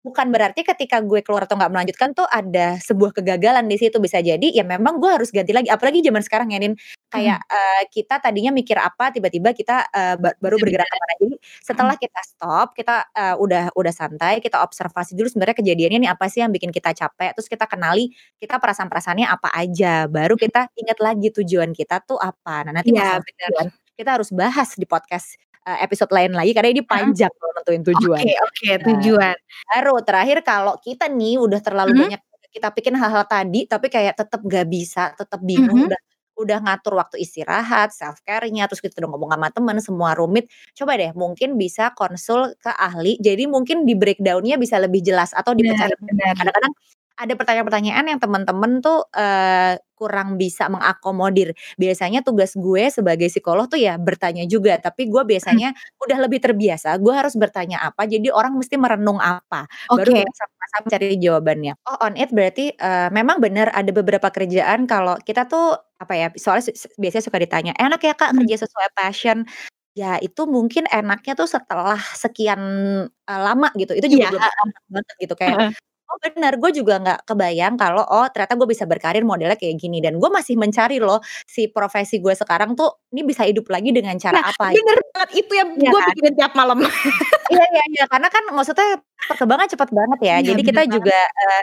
Bukan 0.06 0.28
berarti 0.34 0.62
ketika 0.66 1.00
gue 1.06 1.22
keluar 1.26 1.46
atau 1.48 1.56
nggak 1.58 1.72
melanjutkan 1.74 2.10
tuh 2.18 2.26
ada 2.30 2.78
sebuah 2.82 3.14
kegagalan 3.18 3.66
di 3.70 3.78
situ, 3.80 3.98
bisa 4.02 4.20
jadi 4.22 4.44
ya 4.54 4.64
memang 4.68 4.98
gue 5.02 5.10
harus 5.10 5.30
ganti 5.34 5.54
lagi. 5.56 5.70
Apalagi 5.72 6.02
zaman 6.06 6.22
sekarang 6.26 6.50
ya, 6.54 6.60
Nin, 6.62 6.74
kayak, 7.14 7.40
Mhm. 7.40 7.52
eee, 7.52 7.82
kita 7.94 8.18
tadinya 8.24 8.52
mikir 8.56 8.78
apa, 8.82 9.14
tiba-tiba 9.14 9.54
kita, 9.56 9.88
ba 10.20 10.34
baru 10.42 10.58
bergerak 10.62 10.88
ke 10.90 10.96
mana. 10.98 11.14
Jadi 11.22 11.36
setelah 11.64 11.96
Mhm. 11.96 12.02
kita 12.02 12.22
stop, 12.26 12.68
kita, 12.78 12.96
eee, 13.14 13.36
udah 13.42 13.64
udah 13.78 13.94
santai, 13.94 14.42
kita 14.44 14.60
observasi 14.66 15.14
dulu 15.18 15.28
sebenarnya 15.32 15.58
kejadiannya 15.62 16.00
nih 16.08 16.12
apa 16.14 16.26
sih 16.32 16.42
yang 16.44 16.52
bikin 16.54 16.72
kita 16.74 16.92
capek, 16.98 17.34
terus 17.38 17.48
kita 17.52 17.66
kenali 17.70 18.10
kita 18.42 18.58
perasaan-perasaannya 18.62 19.28
apa 19.30 19.50
aja, 19.56 20.10
baru 20.10 20.36
kita 20.40 20.68
ingat 20.78 20.98
lagi 21.04 21.30
tujuan 21.36 21.72
kita 21.78 22.02
tuh 22.08 22.18
apa. 22.22 22.66
Nah, 22.70 22.74
nanti 22.82 22.92
tujuan 22.96 23.22
kita 23.98 24.18
harus 24.18 24.30
bahas 24.34 24.74
di 24.80 24.86
podcast, 24.90 25.38
eee, 25.68 25.80
episode 25.86 26.12
lain 26.16 26.32
lagi 26.38 26.52
karena 26.58 26.70
ini 26.76 26.84
panjang 26.86 27.32
kalau 27.38 27.52
nentuin 27.58 27.84
tujuan. 27.94 28.26
Oke 28.26 28.32
oke, 28.48 28.70
Nah, 28.82 28.88
tujuan. 28.88 29.36
baru 29.68 30.00
terakhir 30.08 30.40
kalau 30.48 30.80
kita 30.80 31.12
nih 31.12 31.36
udah 31.44 31.60
terlalu 31.60 31.94
Mhm. 31.94 32.04
banyak 32.08 32.22
kita 32.52 32.72
pikirin 32.76 33.00
hal-hal 33.00 33.24
tadi, 33.28 33.68
tapi 33.68 33.88
kayak 33.92 34.16
tetep 34.20 34.40
nggak 34.44 34.68
bisa, 34.72 35.12
tetep 35.20 35.40
bingung, 35.44 35.76
Mhm. 35.76 35.88
udah 35.88 36.00
udah 36.40 36.58
ngatur 36.64 36.96
waktu 37.00 37.20
istirahat, 37.24 37.92
self 37.96 38.20
care-nya, 38.28 38.66
terus 38.68 38.80
kita 38.84 39.00
udah 39.04 39.10
ngomong 39.14 39.32
sama 39.36 39.48
temen, 39.56 39.78
semua 39.84 40.12
rumit, 40.18 40.48
coba 40.76 40.96
deh 41.00 41.12
mungkin 41.16 41.56
bisa 41.60 41.92
konsul 41.96 42.56
ke 42.60 42.72
ahli, 42.76 43.16
jadi 43.24 43.46
mungkin 43.48 43.84
di 43.88 43.94
breakdown-nya 43.96 44.56
bisa 44.60 44.80
lebih 44.84 45.00
jelas 45.06 45.32
atau 45.36 45.52
dipecahin. 45.56 45.96
Kadang-kadang 46.40 46.74
ada 47.24 47.34
pertanyaan-pertanyaan 47.40 48.06
yang 48.16 48.20
temen-temen 48.22 48.72
tuh, 48.86 49.06
eee, 49.14 49.78
kurang 49.98 50.36
bisa 50.42 50.66
mengakomodir. 50.74 51.54
Biasanya 51.78 52.26
tugas 52.26 52.58
gue 52.58 52.90
sebagai 52.90 53.30
psikolog 53.30 53.70
tuh 53.70 53.78
ya 53.82 53.96
bertanya 54.02 54.44
juga, 54.50 54.78
tapi 54.82 55.06
gue 55.12 55.22
biasanya 55.28 55.72
udah 56.02 56.18
lebih 56.26 56.42
terbiasa, 56.42 56.98
gue 56.98 57.14
harus 57.14 57.38
bertanya 57.38 57.78
apa, 57.86 58.10
jadi 58.10 58.34
orang 58.34 58.58
mesti 58.58 58.76
merenung 58.82 59.22
apa, 59.22 59.70
baru 59.94 60.10
Oke. 60.10 60.18
kita 60.18 60.32
sama-sama 60.34 60.86
cari 60.90 61.16
jawabannya. 61.22 61.74
Oh, 61.88 61.98
on 62.06 62.14
it 62.14 62.30
berarti, 62.30 62.78
eee, 62.78 63.10
memang 63.10 63.42
bener 63.42 63.66
ada 63.74 63.90
beberapa 63.90 64.30
kerjaan 64.30 64.86
kalau 64.86 65.18
kita 65.26 65.50
tuh 65.50 65.74
apa 65.98 66.14
ya, 66.14 66.28
soalnya 66.38 66.70
biasanya 67.02 67.26
suka 67.26 67.40
ditanya, 67.42 67.72
"Enak 67.82 68.02
ya, 68.06 68.14
Kak, 68.14 68.32
Mhm. 68.32 68.38
kerja 68.38 68.56
sesuai 68.62 68.90
passion?" 68.94 69.38
Ya 69.94 70.18
itu 70.26 70.42
mungkin 70.50 70.90
enaknya 70.90 71.34
tuh 71.38 71.46
setelah 71.50 72.02
sekian, 72.18 72.62
eee, 73.30 73.40
lama 73.46 73.70
gitu, 73.78 73.94
itu 73.98 74.08
juga 74.18 74.26
belum 74.34 74.46
heeh. 74.46 74.62
enak 74.66 74.84
banget 74.94 75.16
gitu 75.26 75.36
kayak. 75.38 75.60
Oh 76.12 76.18
bener, 76.24 76.54
gue 76.62 76.72
juga 76.76 76.94
nggak 77.02 77.20
kebayang 77.30 77.76
kalau, 77.80 78.04
oh 78.06 78.28
ternyata 78.32 78.54
gue 78.60 78.68
bisa 78.70 78.86
berkarir 78.90 79.24
modelnya 79.26 79.56
kayak 79.60 79.80
gini, 79.82 80.04
dan 80.04 80.20
gue 80.22 80.30
masih 80.32 80.56
mencari 80.60 81.00
loh 81.02 81.20
si 81.48 81.72
profesi 81.72 82.20
gue 82.20 82.36
sekarang 82.36 82.76
tuh 82.76 82.92
ini 83.16 83.24
bisa 83.28 83.48
hidup 83.48 83.68
lagi 83.72 83.90
dengan 83.96 84.16
cara 84.20 84.38
Nah, 84.38 84.44
apa 84.44 84.72
bener 84.72 84.98
gitu. 85.00 85.00
banget, 85.16 85.30
itu 85.44 85.54
yang 85.60 85.70
Iya 85.80 85.92
gue 85.92 86.00
kan? 86.00 86.08
pikirin 86.12 86.34
tiap 86.40 86.54
malam. 86.56 86.80
Iya 87.52 87.64
iya 87.74 87.84
iya, 87.94 88.04
karena 88.12 88.28
kan 88.32 88.44
maksudnya 88.56 88.90
perkembangan 89.28 89.68
cepet 89.74 89.90
banget 89.92 90.20
ya, 90.24 90.36
Iya, 90.40 90.54
jadi 90.54 90.62
kita 90.64 90.82
banget. 90.88 90.94
juga, 91.04 91.18
eee, 91.28 91.62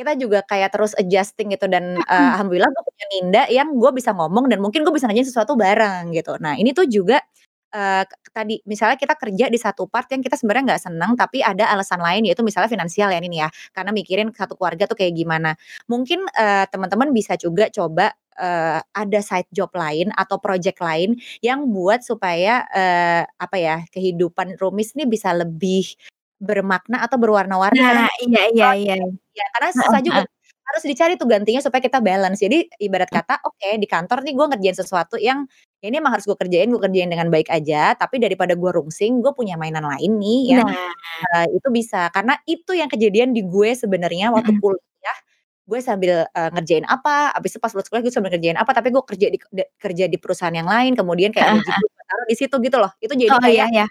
kita 0.00 0.12
juga 0.18 0.38
kayak 0.46 0.70
terus 0.74 0.92
adjusting 0.98 1.48
gitu 1.54 1.66
dan, 1.70 2.02
Mhm. 2.18 2.30
alhamdulillah 2.34 2.70
gue 2.72 2.84
punya 2.88 3.06
Ninda 3.14 3.42
yang 3.52 3.68
gue 3.76 3.90
bisa 3.96 4.12
ngomong 4.16 4.46
dan 4.52 4.58
mungkin 4.64 4.82
gue 4.86 4.94
bisa 4.94 5.06
ngerjain 5.10 5.28
sesuatu 5.30 5.54
bareng 5.58 6.12
gitu. 6.16 6.36
Nah, 6.42 6.56
ini 6.60 6.72
tuh 6.76 6.86
juga, 6.90 7.20
eee, 7.74 8.04
tadi 8.32 8.60
misalnya 8.68 8.96
kita 9.00 9.14
kerja 9.18 9.46
di 9.52 9.58
satu 9.60 9.86
part 9.90 10.08
yang 10.12 10.22
kita 10.24 10.36
sebenarnya 10.38 10.74
nggak 10.76 10.82
senang 10.90 11.12
tapi 11.18 11.42
ada 11.44 11.68
alasan 11.72 12.00
lain 12.02 12.24
yaitu 12.28 12.42
misalnya 12.46 12.68
finansial 12.72 13.08
ya 13.12 13.18
ini 13.20 13.40
ya, 13.44 13.48
karena 13.76 13.90
mikirin 13.94 14.30
satu 14.34 14.54
keluarga 14.58 14.84
tuh 14.90 14.96
kayak 15.00 15.14
gimana. 15.18 15.54
Mungkin, 15.90 16.24
eee, 16.32 16.64
teman-teman 16.72 17.10
bisa 17.16 17.34
juga 17.40 17.68
coba, 17.72 18.12
eee, 18.38 18.80
ada 18.96 19.20
side 19.24 19.50
job 19.54 19.70
lain 19.76 20.10
atau 20.16 20.38
project 20.40 20.78
lain 20.84 21.16
yang 21.44 21.68
buat 21.72 22.00
supaya, 22.06 22.64
eee, 22.72 23.22
apa 23.40 23.56
ya, 23.60 23.76
kehidupan 23.92 24.56
Rumis 24.60 24.94
nih 24.98 25.06
bisa 25.10 25.32
lebih 25.36 25.96
bermakna 26.42 27.02
atau 27.04 27.18
berwarna-warni 27.20 27.76
Nah, 27.76 28.08
iya 28.24 28.40
iya 28.54 28.68
iya. 28.80 28.94
ya 29.36 29.44
karena 29.56 29.70
susah 29.76 30.00
juga 30.00 30.24
harus 30.68 30.84
dicari 30.88 31.16
tuh 31.20 31.28
gantinya 31.28 31.60
supaya 31.64 31.80
kita 31.84 32.00
balance. 32.04 32.40
Jadi 32.44 32.68
ibarat 32.80 33.08
kata, 33.12 33.40
oke 33.44 33.68
di 33.80 33.86
kantor 33.88 34.24
nih 34.24 34.32
gue 34.36 34.46
ngerjain 34.52 34.76
sesuatu 34.80 35.16
yang, 35.20 35.44
ya 35.82 35.86
ini 35.92 35.96
emang 36.02 36.12
harus 36.18 36.26
gue 36.28 36.36
kerjain, 36.38 36.68
gue 36.72 36.80
kerjain 36.82 37.10
dengan 37.12 37.28
baik 37.32 37.48
aja, 37.52 37.94
tapi 37.98 38.18
daripada 38.22 38.54
gue 38.58 38.70
rungsing, 38.74 39.22
gue 39.24 39.32
punya 39.36 39.54
mainan 39.60 39.84
lain 39.86 40.12
nih 40.20 40.40
yang, 40.58 40.68
Nah. 40.68 40.92
eee, 41.36 41.46
itu 41.58 41.68
bisa. 41.74 42.08
Karena 42.14 42.34
itu 42.48 42.72
yang 42.76 42.90
kejadian 42.92 43.32
di 43.36 43.42
gue 43.46 43.72
sebenarnya 43.78 44.30
waktu 44.34 44.52
kuliah, 44.58 45.18
gue 45.68 45.80
sambil, 45.84 46.14
eee, 46.32 46.50
ngerjain 46.54 46.86
apa, 46.88 47.34
habis 47.36 47.54
itu 47.56 47.60
pas 47.62 47.72
lulus 47.76 47.88
kuliah 47.90 48.04
gue 48.06 48.14
sambil 48.14 48.30
ngerjain 48.34 48.58
apa, 48.60 48.72
tapi 48.76 48.88
gue 48.94 49.04
kerja 49.06 49.28
di 49.34 49.38
de 49.54 49.64
kerja 49.80 50.04
di 50.12 50.18
perusahaan 50.22 50.54
yang 50.56 50.68
lain, 50.70 50.94
kemudian 50.98 51.30
kayak 51.36 51.50
gue 51.54 51.88
taruh 52.08 52.26
di 52.30 52.36
situ 52.38 52.56
gitu 52.64 52.76
loh. 52.82 52.92
Itu 53.02 53.14
jadi 53.18 53.36
Oh, 53.36 53.46
iya 53.48 53.64
kayak, 53.64 53.68
iya. 53.72 53.88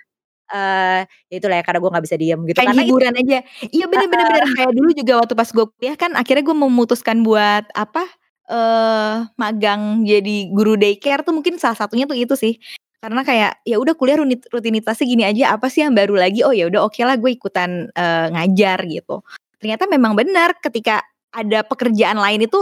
eee, 0.54 1.02
ya 1.32 1.36
itulah 1.41 1.58
ya 1.62 1.63
karena 1.67 1.80
gue 1.84 1.91
nggak 1.93 2.06
bisa 2.08 2.17
diem 2.21 2.41
gitu, 2.50 2.60
Kayak 2.60 2.69
karena 2.69 2.84
itu 2.89 3.02
hiburan 3.02 3.13
aja. 3.17 3.38
Iya 3.76 3.86
bener 3.91 4.08
bener 4.08 4.26
bener, 4.30 4.45
heeh. 4.45 4.58
kayak 4.58 4.71
dulu 4.78 4.89
juga 4.95 5.13
waktu 5.21 5.34
pas 5.36 5.50
gue 5.52 5.65
kuliah 5.78 5.95
kan 6.00 6.12
akhirnya 6.15 6.43
gue 6.47 6.58
memutuskan 6.58 7.21
buat 7.26 7.67
apa, 7.76 8.04
eee, 8.49 9.15
magang 9.39 10.03
jadi 10.07 10.38
guru 10.51 10.75
daycare 10.79 11.21
tuh 11.27 11.36
mungkin 11.36 11.60
salah 11.62 11.77
satunya 11.79 12.05
tuh 12.10 12.17
itu 12.17 12.33
sih. 12.39 12.55
Karena 13.03 13.21
kayak, 13.23 13.62
ya 13.67 13.77
udah 13.79 13.93
kuliah 13.99 14.17
rutinitasnya 14.51 15.05
gini 15.07 15.23
aja, 15.27 15.53
apa 15.55 15.69
sih 15.69 15.86
yang 15.86 15.93
baru 15.95 16.17
lagi, 16.17 16.41
oh 16.47 16.51
ya 16.55 16.65
udah 16.71 16.88
okelah 16.89 17.15
gue 17.21 17.31
ikutan, 17.38 17.88
eee, 17.93 18.25
ngajar 18.33 18.79
gitu. 18.89 19.21
Ternyata 19.62 19.86
memang 19.89 20.13
benar 20.17 20.57
ketika 20.63 21.01
ada 21.36 21.62
pekerjaan 21.67 22.17
lain 22.19 22.45
itu 22.49 22.60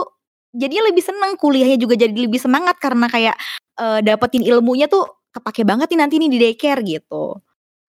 jadinya 0.55 0.89
lebih 0.91 1.03
seneng, 1.05 1.35
kuliahnya 1.39 1.77
juga 1.81 1.95
jadi 1.99 2.13
lebih 2.15 2.39
semangat 2.41 2.75
karena 2.83 3.07
kayak, 3.11 3.35
eee, 3.79 3.99
dapetin 4.05 4.43
ilmunya 4.45 4.87
tuh 4.91 5.07
kepake 5.35 5.63
banget 5.67 5.91
nih 5.91 5.99
nanti 6.03 6.15
nih 6.19 6.29
di 6.31 6.39
daycare 6.39 6.81
gitu. 6.85 7.39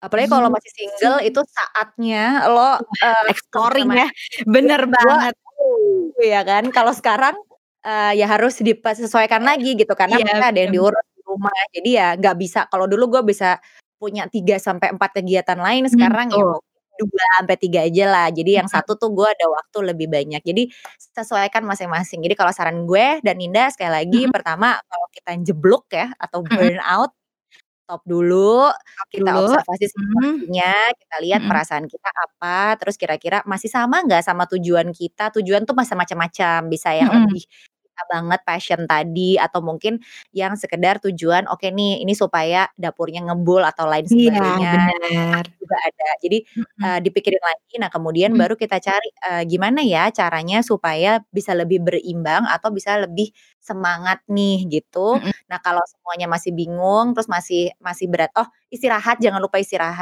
Apalagi 0.02 0.28
kalau 0.30 0.48
Gitu 0.50 0.56
masih 0.58 0.70
sih. 0.72 0.78
single 0.86 1.18
itu 1.26 1.40
saatnya 1.50 2.22
lo, 2.52 2.78
eee, 3.02 3.22
ketemu 3.26 3.30
exploring 3.32 3.88
ya, 3.98 4.06
iya 4.06 4.46
bener 4.50 4.80
gua 5.00 5.16
banget. 5.18 5.34
uh, 5.60 6.00
ya 6.22 6.40
kan. 6.46 6.64
Kalau 6.74 6.92
sekarang, 6.96 7.36
eee, 7.86 8.18
ya 8.20 8.26
harus 8.30 8.58
disesuaikan 8.60 9.42
lagi 9.46 9.78
gitu 9.78 9.92
karena 9.96 10.18
Iya, 10.18 10.22
maksudnya 10.22 10.50
ada 10.52 10.60
yang 10.66 10.72
diurus 10.74 11.04
di 11.16 11.20
rumah. 11.26 11.54
Jadi 11.74 11.90
ya 11.98 12.08
nggak 12.18 12.36
bisa 12.42 12.60
kalau 12.70 12.86
dulu 12.90 13.04
gue 13.18 13.22
bisa 13.32 13.58
punya 14.02 14.26
3 14.28 14.58
sampai 14.60 14.92
4 14.94 15.10
kegiatan 15.22 15.58
lain, 15.58 15.86
Mmm, 15.90 16.16
sekarang 16.16 16.28
ya 16.34 16.44
2 17.00 17.24
sampai 17.40 17.56
3 17.60 17.80
ajalah. 17.88 18.28
Jadi 18.34 18.50
yang 18.60 18.68
satu 18.70 18.94
tuh 19.00 19.10
gue 19.16 19.28
ada 19.28 19.46
waktu 19.50 19.78
lebih 19.94 20.08
banyak. 20.12 20.42
Jadi 20.44 20.62
sesuaikan 21.16 21.64
masing-masing. 21.68 22.20
Jadi 22.24 22.34
kalau 22.38 22.52
saran 22.54 22.84
gue 22.88 23.20
dan 23.24 23.36
Ninda 23.40 23.68
sekali 23.72 23.92
lagi, 23.94 24.20
Mhm. 24.24 24.32
pertama 24.32 24.78
kalau 24.90 25.06
kita 25.14 25.32
jeblok 25.46 25.86
ya 25.94 26.12
atau 26.20 26.42
Mhm. 26.50 26.68
burnout, 26.68 27.12
stop 27.86 28.02
dulu, 28.08 28.70
Stop 28.96 29.08
kita 29.12 29.30
dulu, 29.30 29.44
observasi 29.44 29.86
mhm. 29.96 30.46
situasinya, 30.46 30.72
kita 30.98 31.16
lihat 31.24 31.42
Mhm. 31.42 31.50
perasaan 31.50 31.86
kita 31.90 32.10
apa, 32.14 32.76
terus 32.80 32.96
kira-kira 33.00 33.42
masih 33.48 33.70
sama 33.72 34.02
nggak 34.06 34.22
sama 34.26 34.44
tujuan 34.50 34.90
kita. 34.94 35.30
Tujuan 35.36 35.64
tuh 35.68 35.74
bisa 35.78 35.94
macam-macam, 35.98 36.58
bisa 36.72 36.90
yang 36.96 37.10
Mhm. 37.10 37.26
lebih 37.26 37.44
kita 37.96 38.04
banget 38.12 38.40
passion 38.44 38.84
tadi 38.84 39.40
atau 39.40 39.64
mungkin 39.64 39.96
yang 40.36 40.52
sekedar 40.60 41.00
tujuan, 41.00 41.48
oke 41.48 41.64
nih 41.72 42.04
ini 42.04 42.12
supaya 42.12 42.68
dapurnya 42.76 43.24
ngebul 43.24 43.64
atau 43.64 43.88
lain 43.88 44.04
Iya, 44.12 44.40
sebagainya, 44.44 44.68
bener. 44.70 45.44
itu 45.48 45.54
juga 45.64 45.76
ada. 45.80 46.06
Jadi, 46.20 46.38
Mhm. 46.56 46.86
eee, 46.86 46.98
dipikirin 47.06 47.40
lagi, 47.40 47.74
nah 47.80 47.88
kemudian 47.92 48.34
Mhm. 48.34 48.40
baru 48.40 48.54
kita 48.60 48.76
cari, 48.84 49.08
eee, 49.32 49.42
gimana 49.48 49.80
ya 49.86 50.12
caranya 50.12 50.60
supaya 50.60 51.24
bisa 51.32 51.56
lebih 51.56 51.80
berimbang 51.86 52.44
atau 52.48 52.68
bisa 52.74 53.00
lebih 53.00 53.32
semangat 53.64 54.20
nih 54.28 54.68
gitu. 54.68 54.98
Mhm. 55.14 55.30
Nah 55.50 55.58
kalau 55.64 55.80
semuanya 55.88 56.28
masih 56.30 56.52
bingung, 56.52 57.16
terus 57.16 57.28
masih 57.32 57.72
masih 57.80 58.06
berat, 58.12 58.30
oh 58.36 58.48
istirahat 58.74 59.18
jangan 59.24 59.40
lupa 59.44 59.56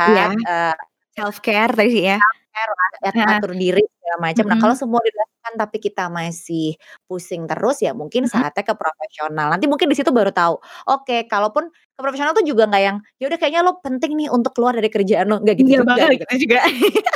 Iya, 0.07 0.25
istirahat, 0.25 0.35
eee 0.43 0.75
self-care 1.17 1.73
tadi 1.79 1.99
ya. 2.11 2.17
self-care 2.19 2.73
lah, 2.79 2.91
at 3.11 3.17
Heeh. 3.17 3.39
atur 3.39 3.53
diri 3.59 3.83
segala 4.05 4.19
macam. 4.21 4.45
Nah 4.45 4.59
kalau 4.61 4.77
semua 4.77 5.01
dilakukan 5.01 5.53
tapi 5.57 5.77
kita 5.81 6.13
masih 6.13 6.77
pusing 7.09 7.49
terus, 7.49 7.81
ya 7.81 7.97
mungkin 7.97 8.29
saatnya 8.29 8.61
ke 8.61 8.77
profesional. 8.77 9.49
Nanti 9.49 9.65
mungkin 9.65 9.89
di 9.89 9.97
situ 9.97 10.13
baru 10.13 10.29
tahu, 10.29 10.61
oke 10.93 11.25
kalaupun 11.25 11.73
ke 11.73 12.01
profesional 12.05 12.37
tuh 12.37 12.45
juga 12.45 12.69
nggak 12.69 12.83
yang, 12.85 12.97
ya 13.17 13.25
udah 13.33 13.39
kayaknya 13.41 13.65
lo 13.65 13.81
penting 13.81 14.13
nih 14.21 14.29
untuk 14.29 14.53
keluar 14.53 14.77
dari 14.77 14.93
kerjaan 14.93 15.25
lo, 15.33 15.41
nggak 15.41 15.57
Iya 15.57 15.61
gitu 15.65 15.71
juga 15.81 15.85
banget, 15.89 16.09
gitu. 16.21 16.25
itu 16.29 16.37
juga. 16.45 16.59
Iya, 16.69 17.13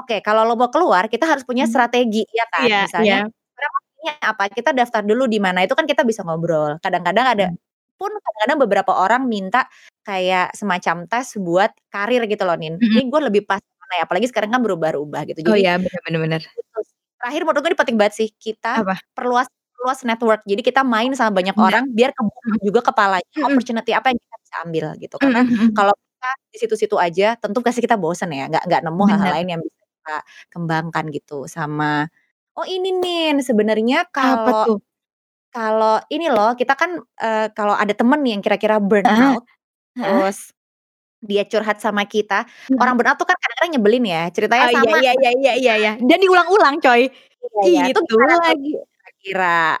oke 0.00 0.16
kalau 0.24 0.42
lo 0.48 0.54
mau 0.56 0.70
keluar 0.72 1.04
kita 1.12 1.28
harus 1.28 1.44
punya 1.44 1.68
strategi, 1.68 2.24
ya 2.32 2.46
kan. 2.48 2.64
Iya 2.64 2.80
Misalnya 2.88 3.16
iya. 3.20 3.24
sebenarnya 3.28 3.70
maksudnya 3.76 4.12
apa, 4.24 4.44
kita 4.48 4.70
daftar 4.72 5.02
dulu 5.04 5.24
di 5.28 5.38
mana, 5.44 5.60
itu 5.66 5.74
kan 5.76 5.84
kita 5.84 6.02
bisa 6.08 6.24
ngobrol. 6.24 6.80
Kadang-kadang 6.80 7.26
ada 7.36 7.46
pun 7.98 8.14
kadang-kadang 8.14 8.58
beberapa 8.62 8.92
orang 8.94 9.26
minta 9.26 9.66
kayak 10.06 10.54
semacam 10.54 11.10
tes 11.10 11.34
buat 11.36 11.74
karir 11.90 12.24
gitu 12.30 12.46
loh, 12.46 12.54
Nin. 12.54 12.78
Mhm. 12.78 12.94
Ini 12.94 13.02
gue 13.10 13.20
lebih 13.26 13.42
pas 13.44 13.58
mana 13.88 13.94
ya, 14.00 14.04
apalagi 14.08 14.26
sekarang 14.30 14.50
kan 14.54 14.60
berubah-ubah 14.64 15.22
gitu. 15.32 15.40
Oh 15.46 15.54
Jadi 15.54 15.62
iya, 15.62 15.78
bener 15.78 16.00
bener 16.06 16.20
bener. 16.24 16.42
itu 16.58 16.78
sih. 16.88 16.96
Terakhir 17.20 17.42
menurut 17.46 17.60
gue 17.64 17.70
ini 17.74 17.78
penting 17.80 17.96
banget 17.98 18.14
sih, 18.20 18.28
kita 18.36 18.82
Apa? 18.82 18.98
perluas 19.16 19.48
perluas 19.78 20.00
network. 20.06 20.42
Jadi 20.46 20.62
kita 20.66 20.82
main 20.86 21.10
sama 21.18 21.30
banyak 21.38 21.54
Bener. 21.56 21.66
orang 21.66 21.84
biar 21.94 22.10
kebuka 22.14 22.54
juga 22.62 22.80
kepalanya 22.92 23.28
Mhm. 23.38 23.44
opportunity 23.46 23.90
apa 23.94 24.06
yang 24.14 24.18
kita 24.22 24.36
bisa 24.42 24.54
ambil 24.66 24.86
gitu. 25.02 25.16
Karena 25.22 25.40
mhm. 25.46 25.70
kalau 25.76 25.94
kita 25.96 26.30
di 26.52 26.56
situ-situ 26.62 26.96
aja 26.98 27.26
tentu 27.40 27.58
pasti 27.64 27.80
kita 27.84 27.96
bosen 28.00 28.30
ya, 28.34 28.46
nggak 28.50 28.64
nggak 28.68 28.82
nemu 28.86 29.02
hal-hal 29.10 29.30
lain 29.38 29.48
yang 29.54 29.60
bisa 29.64 29.82
kita 29.86 30.16
kembangkan 30.54 31.04
gitu. 31.14 31.46
Sama 31.50 32.06
oh 32.58 32.66
ini 32.68 32.90
Nin, 32.98 33.38
sebenarnya 33.44 34.06
kalau 34.14 34.68
kalau 35.54 35.98
ini 36.12 36.28
loh, 36.32 36.54
kita 36.58 36.74
kan, 36.78 37.00
eee, 37.20 37.48
kalau 37.56 37.74
ada 37.76 37.92
temen 37.96 38.20
nih 38.24 38.38
yang 38.38 38.42
kira-kira 38.44 38.78
burnout, 38.82 39.44
heeh. 39.96 40.22
terus 40.22 40.52
dia 41.22 41.42
curhat 41.48 41.82
sama 41.82 42.06
kita, 42.06 42.46
Heeh. 42.46 42.78
orang 42.78 42.94
burnout 42.94 43.18
tuh 43.18 43.26
kan 43.26 43.36
kadang-kadang 43.38 43.70
nyebelin 43.78 44.04
ya, 44.06 44.22
ceritanya 44.30 44.64
Oh 44.66 44.72
iya 44.72 44.78
sama 44.80 44.96
iya 45.02 45.12
iya 45.18 45.30
iya 45.34 45.52
iya 45.58 45.74
iya, 45.78 45.92
dan 45.98 46.18
diulang-ulang 46.22 46.76
coy, 46.82 47.10
Iya 47.62 47.62
iya, 47.66 47.82
itu 47.90 48.00
tuh 48.06 48.18
lagi. 48.22 48.72
kira-kira? 48.78 49.78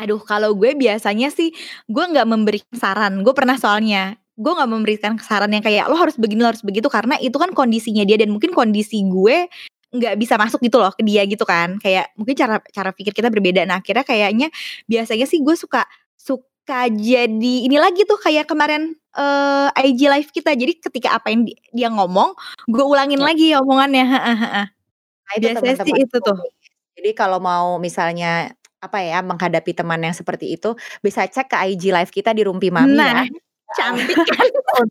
Aduh 0.00 0.20
kalau 0.22 0.52
gue 0.58 0.74
biasanya 0.76 1.28
sih, 1.32 1.52
gue 1.88 2.04
nggak 2.04 2.26
memberikan 2.28 2.74
saran, 2.76 3.22
gue 3.24 3.32
pernah 3.36 3.56
soalnya. 3.60 4.16
Gue 4.36 4.52
nggak 4.52 4.70
memberikan 4.70 5.12
saran 5.22 5.48
yang 5.54 5.64
kayak, 5.64 5.88
"Lo 5.88 5.96
harus 5.96 6.16
begini, 6.20 6.44
lo 6.44 6.52
harus 6.52 6.60
begitu," 6.66 6.88
karena 6.92 7.16
itu 7.22 7.36
kan 7.40 7.52
kondisinya 7.56 8.04
dia 8.04 8.20
dan 8.20 8.28
mungkin 8.34 8.52
kondisi 8.52 9.00
gue 9.08 9.48
nggak 9.96 10.14
bisa 10.20 10.36
masuk 10.36 10.60
gitu 10.66 10.76
loh 10.82 10.92
ke 10.92 11.00
dia 11.06 11.24
gitu 11.24 11.44
kan. 11.48 11.78
Kayak 11.80 12.12
mungkin 12.20 12.36
cara 12.36 12.60
cara 12.74 12.90
pikir 12.92 13.12
kita 13.16 13.32
berbeda. 13.32 13.64
Nah 13.64 13.80
akhirnya 13.80 14.04
kayaknya 14.04 14.48
biasanya 14.90 15.24
sih 15.30 15.40
gue 15.40 15.56
suka 15.56 15.86
suka 16.20 16.90
jadi 16.92 17.54
ini 17.70 17.76
lagi 17.80 18.04
tuh 18.04 18.18
kayak 18.20 18.44
kemarin, 18.50 18.92
eee, 19.18 19.66
IG 19.90 20.00
live 20.12 20.30
kita. 20.32 20.52
Jadi 20.54 20.72
ketika 20.80 21.16
apa 21.18 21.32
yang 21.32 21.42
di 21.48 21.54
dia 21.74 21.88
ngomong, 21.92 22.36
gue 22.70 22.84
ulangin 22.86 23.20
Ya. 23.20 23.26
lagi 23.32 23.56
omongannya. 23.58 24.04
Nah 25.26 25.34
itu 25.38 25.48
Biasanya 25.48 25.74
sih 25.82 25.94
teman-teman 25.94 26.00
itu 26.06 26.16
tuh. 26.22 26.38
Jadi 26.96 27.10
kalau 27.16 27.38
mau 27.42 27.76
misalnya, 27.82 28.50
apa 28.80 28.98
ya, 29.04 29.20
menghadapi 29.24 29.72
teman 29.76 30.00
yang 30.04 30.16
seperti 30.16 30.56
itu, 30.56 30.76
bisa 31.04 31.24
cek 31.28 31.48
ke 31.52 31.56
IG 31.74 31.92
live 31.92 32.12
kita 32.12 32.32
di 32.36 32.42
Rumpi 32.46 32.68
Mami 32.72 33.12
ya. 33.12 33.20
Nah, 33.20 33.26
Heeh. 33.26 33.28
cantik 33.76 34.20
kan? 34.28 34.48
Un 34.80 34.88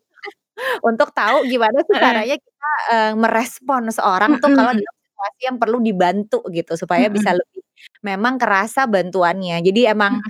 untuk 0.93 1.09
tahu 1.15 1.45
gimana 1.49 1.79
sih 1.87 1.97
caranya 1.99 2.35
kita, 2.39 2.69
eee, 2.93 3.11
merespon 3.19 3.89
seorang 3.93 4.37
tuh 4.43 4.51
kalau 4.53 4.71
dalam 4.75 4.95
situasi 5.05 5.41
yang 5.49 5.57
perlu 5.61 5.77
dibantu 5.83 6.39
gitu, 6.53 6.73
supaya 6.79 7.07
bisa 7.11 7.33
lebih 7.35 7.61
memang 8.05 8.35
kerasa 8.41 8.85
bantuannya. 8.89 9.59
Jadi 9.65 9.81
emang. 9.89 10.21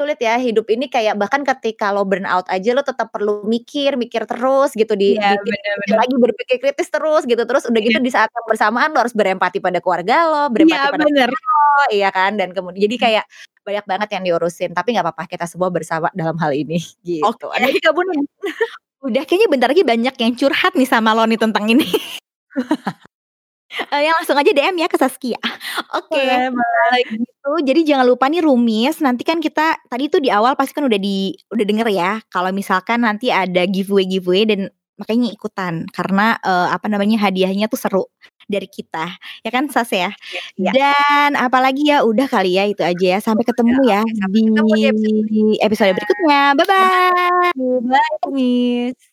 Sulit 0.00 0.16
ya 0.16 0.40
hidup 0.40 0.64
ini 0.72 0.88
kayak 0.88 1.20
bahkan 1.20 1.44
ketika 1.44 1.92
lo 1.92 2.08
burnout 2.08 2.48
aja 2.48 2.72
lo 2.72 2.80
tetap 2.80 3.12
perlu 3.12 3.44
mikir, 3.44 4.00
mikir 4.00 4.24
terus 4.24 4.72
gitu, 4.72 4.96
di 4.96 5.20
Iya, 5.20 5.36
bener 5.36 5.44
dipikir-pikir 5.44 5.76
bener. 5.84 5.98
lagi, 6.00 6.14
berpikir 6.16 6.56
kritis 6.56 6.88
terus 6.88 7.22
gitu. 7.28 7.42
Terus 7.44 7.68
udah 7.68 7.80
gitu 7.84 7.98
Iya. 8.00 8.06
di 8.08 8.12
saat 8.12 8.32
yang 8.32 8.46
bersamaan 8.48 8.88
lo 8.96 8.98
harus 9.04 9.12
berempati 9.12 9.60
pada 9.60 9.78
keluarga 9.84 10.16
lo, 10.24 10.42
berempati 10.48 10.80
Iya 10.80 10.94
pada 10.96 11.04
bener. 11.04 11.28
lo, 11.28 11.60
iya 11.92 12.08
kan, 12.08 12.40
dan 12.40 12.56
kemudi 12.56 12.80
jadi 12.88 12.96
kayak 12.96 13.24
banyak 13.60 13.84
banget 13.84 14.08
yang 14.16 14.22
diurusin, 14.24 14.72
tapi 14.72 14.96
nggak 14.96 15.04
apa-apa 15.04 15.28
kita 15.28 15.44
semua 15.44 15.68
bersama 15.68 16.08
dalam 16.16 16.40
hal 16.40 16.56
ini, 16.56 16.80
gitu. 17.04 17.20
Oke. 17.28 17.44
Ada 17.52 17.68
kamu 17.68 18.00
Nin? 18.08 18.24
Udah 19.06 19.22
kayaknya 19.28 19.48
bentar 19.52 19.68
lagi 19.72 19.84
banyak 19.84 20.14
yang 20.16 20.32
curhat 20.36 20.72
nih 20.76 20.88
sama 20.88 21.12
lo 21.12 21.28
nih 21.28 21.36
tentang 21.40 21.68
ini. 21.68 21.84
Eee, 23.70 24.10
ya 24.10 24.10
langsung 24.18 24.34
aja 24.34 24.50
DM 24.50 24.76
ya 24.82 24.88
ke 24.90 24.98
Saskia. 24.98 25.38
Oke, 25.98 26.10
Boleh 26.18 26.50
boleh. 26.50 27.02
kalau 27.40 27.58
gitu 27.62 27.70
jadi 27.70 27.80
jangan 27.86 28.06
lupa 28.10 28.26
nih 28.26 28.42
Rumis, 28.42 28.98
nanti 28.98 29.22
kan 29.22 29.38
kita 29.38 29.78
tadi 29.86 30.10
tuh 30.10 30.18
di 30.18 30.28
awal 30.30 30.58
pasti 30.58 30.74
kan 30.74 30.84
udah 30.90 30.98
di 30.98 31.34
udah 31.54 31.64
denger 31.66 31.88
ya, 31.94 32.18
kalau 32.34 32.50
misalkan 32.50 33.06
nanti 33.06 33.30
ada 33.30 33.62
giveaway-giveaway 33.70 34.42
dan 34.50 34.60
makanya 34.98 35.30
ikutan 35.32 35.86
karena, 35.94 36.36
eee, 36.42 36.66
apa 36.76 36.86
namanya, 36.90 37.16
hadiahnya 37.22 37.70
tuh 37.70 37.78
seru. 37.80 38.04
dari 38.50 38.66
kita. 38.66 39.06
Ya 39.46 39.50
kan 39.54 39.70
Sas 39.70 39.94
ya? 39.94 40.10
Iya. 40.58 40.70
Dan 40.74 41.30
apalagi 41.38 41.86
ya 41.86 42.02
udah 42.02 42.26
kali 42.26 42.58
ya 42.58 42.66
itu 42.66 42.82
aja 42.82 43.06
ya. 43.14 43.18
Sampai 43.22 43.46
ketemu 43.46 43.78
ya 43.86 44.02
sampai 44.02 44.34
di 44.34 44.42
ketemu 44.50 44.74
di 45.30 45.40
episode 45.62 45.62
episode 45.62 45.94
berikutnya. 45.94 46.40
Bye-bye. 46.58 47.54
Bye, 47.86 48.30
Miss. 48.34 49.09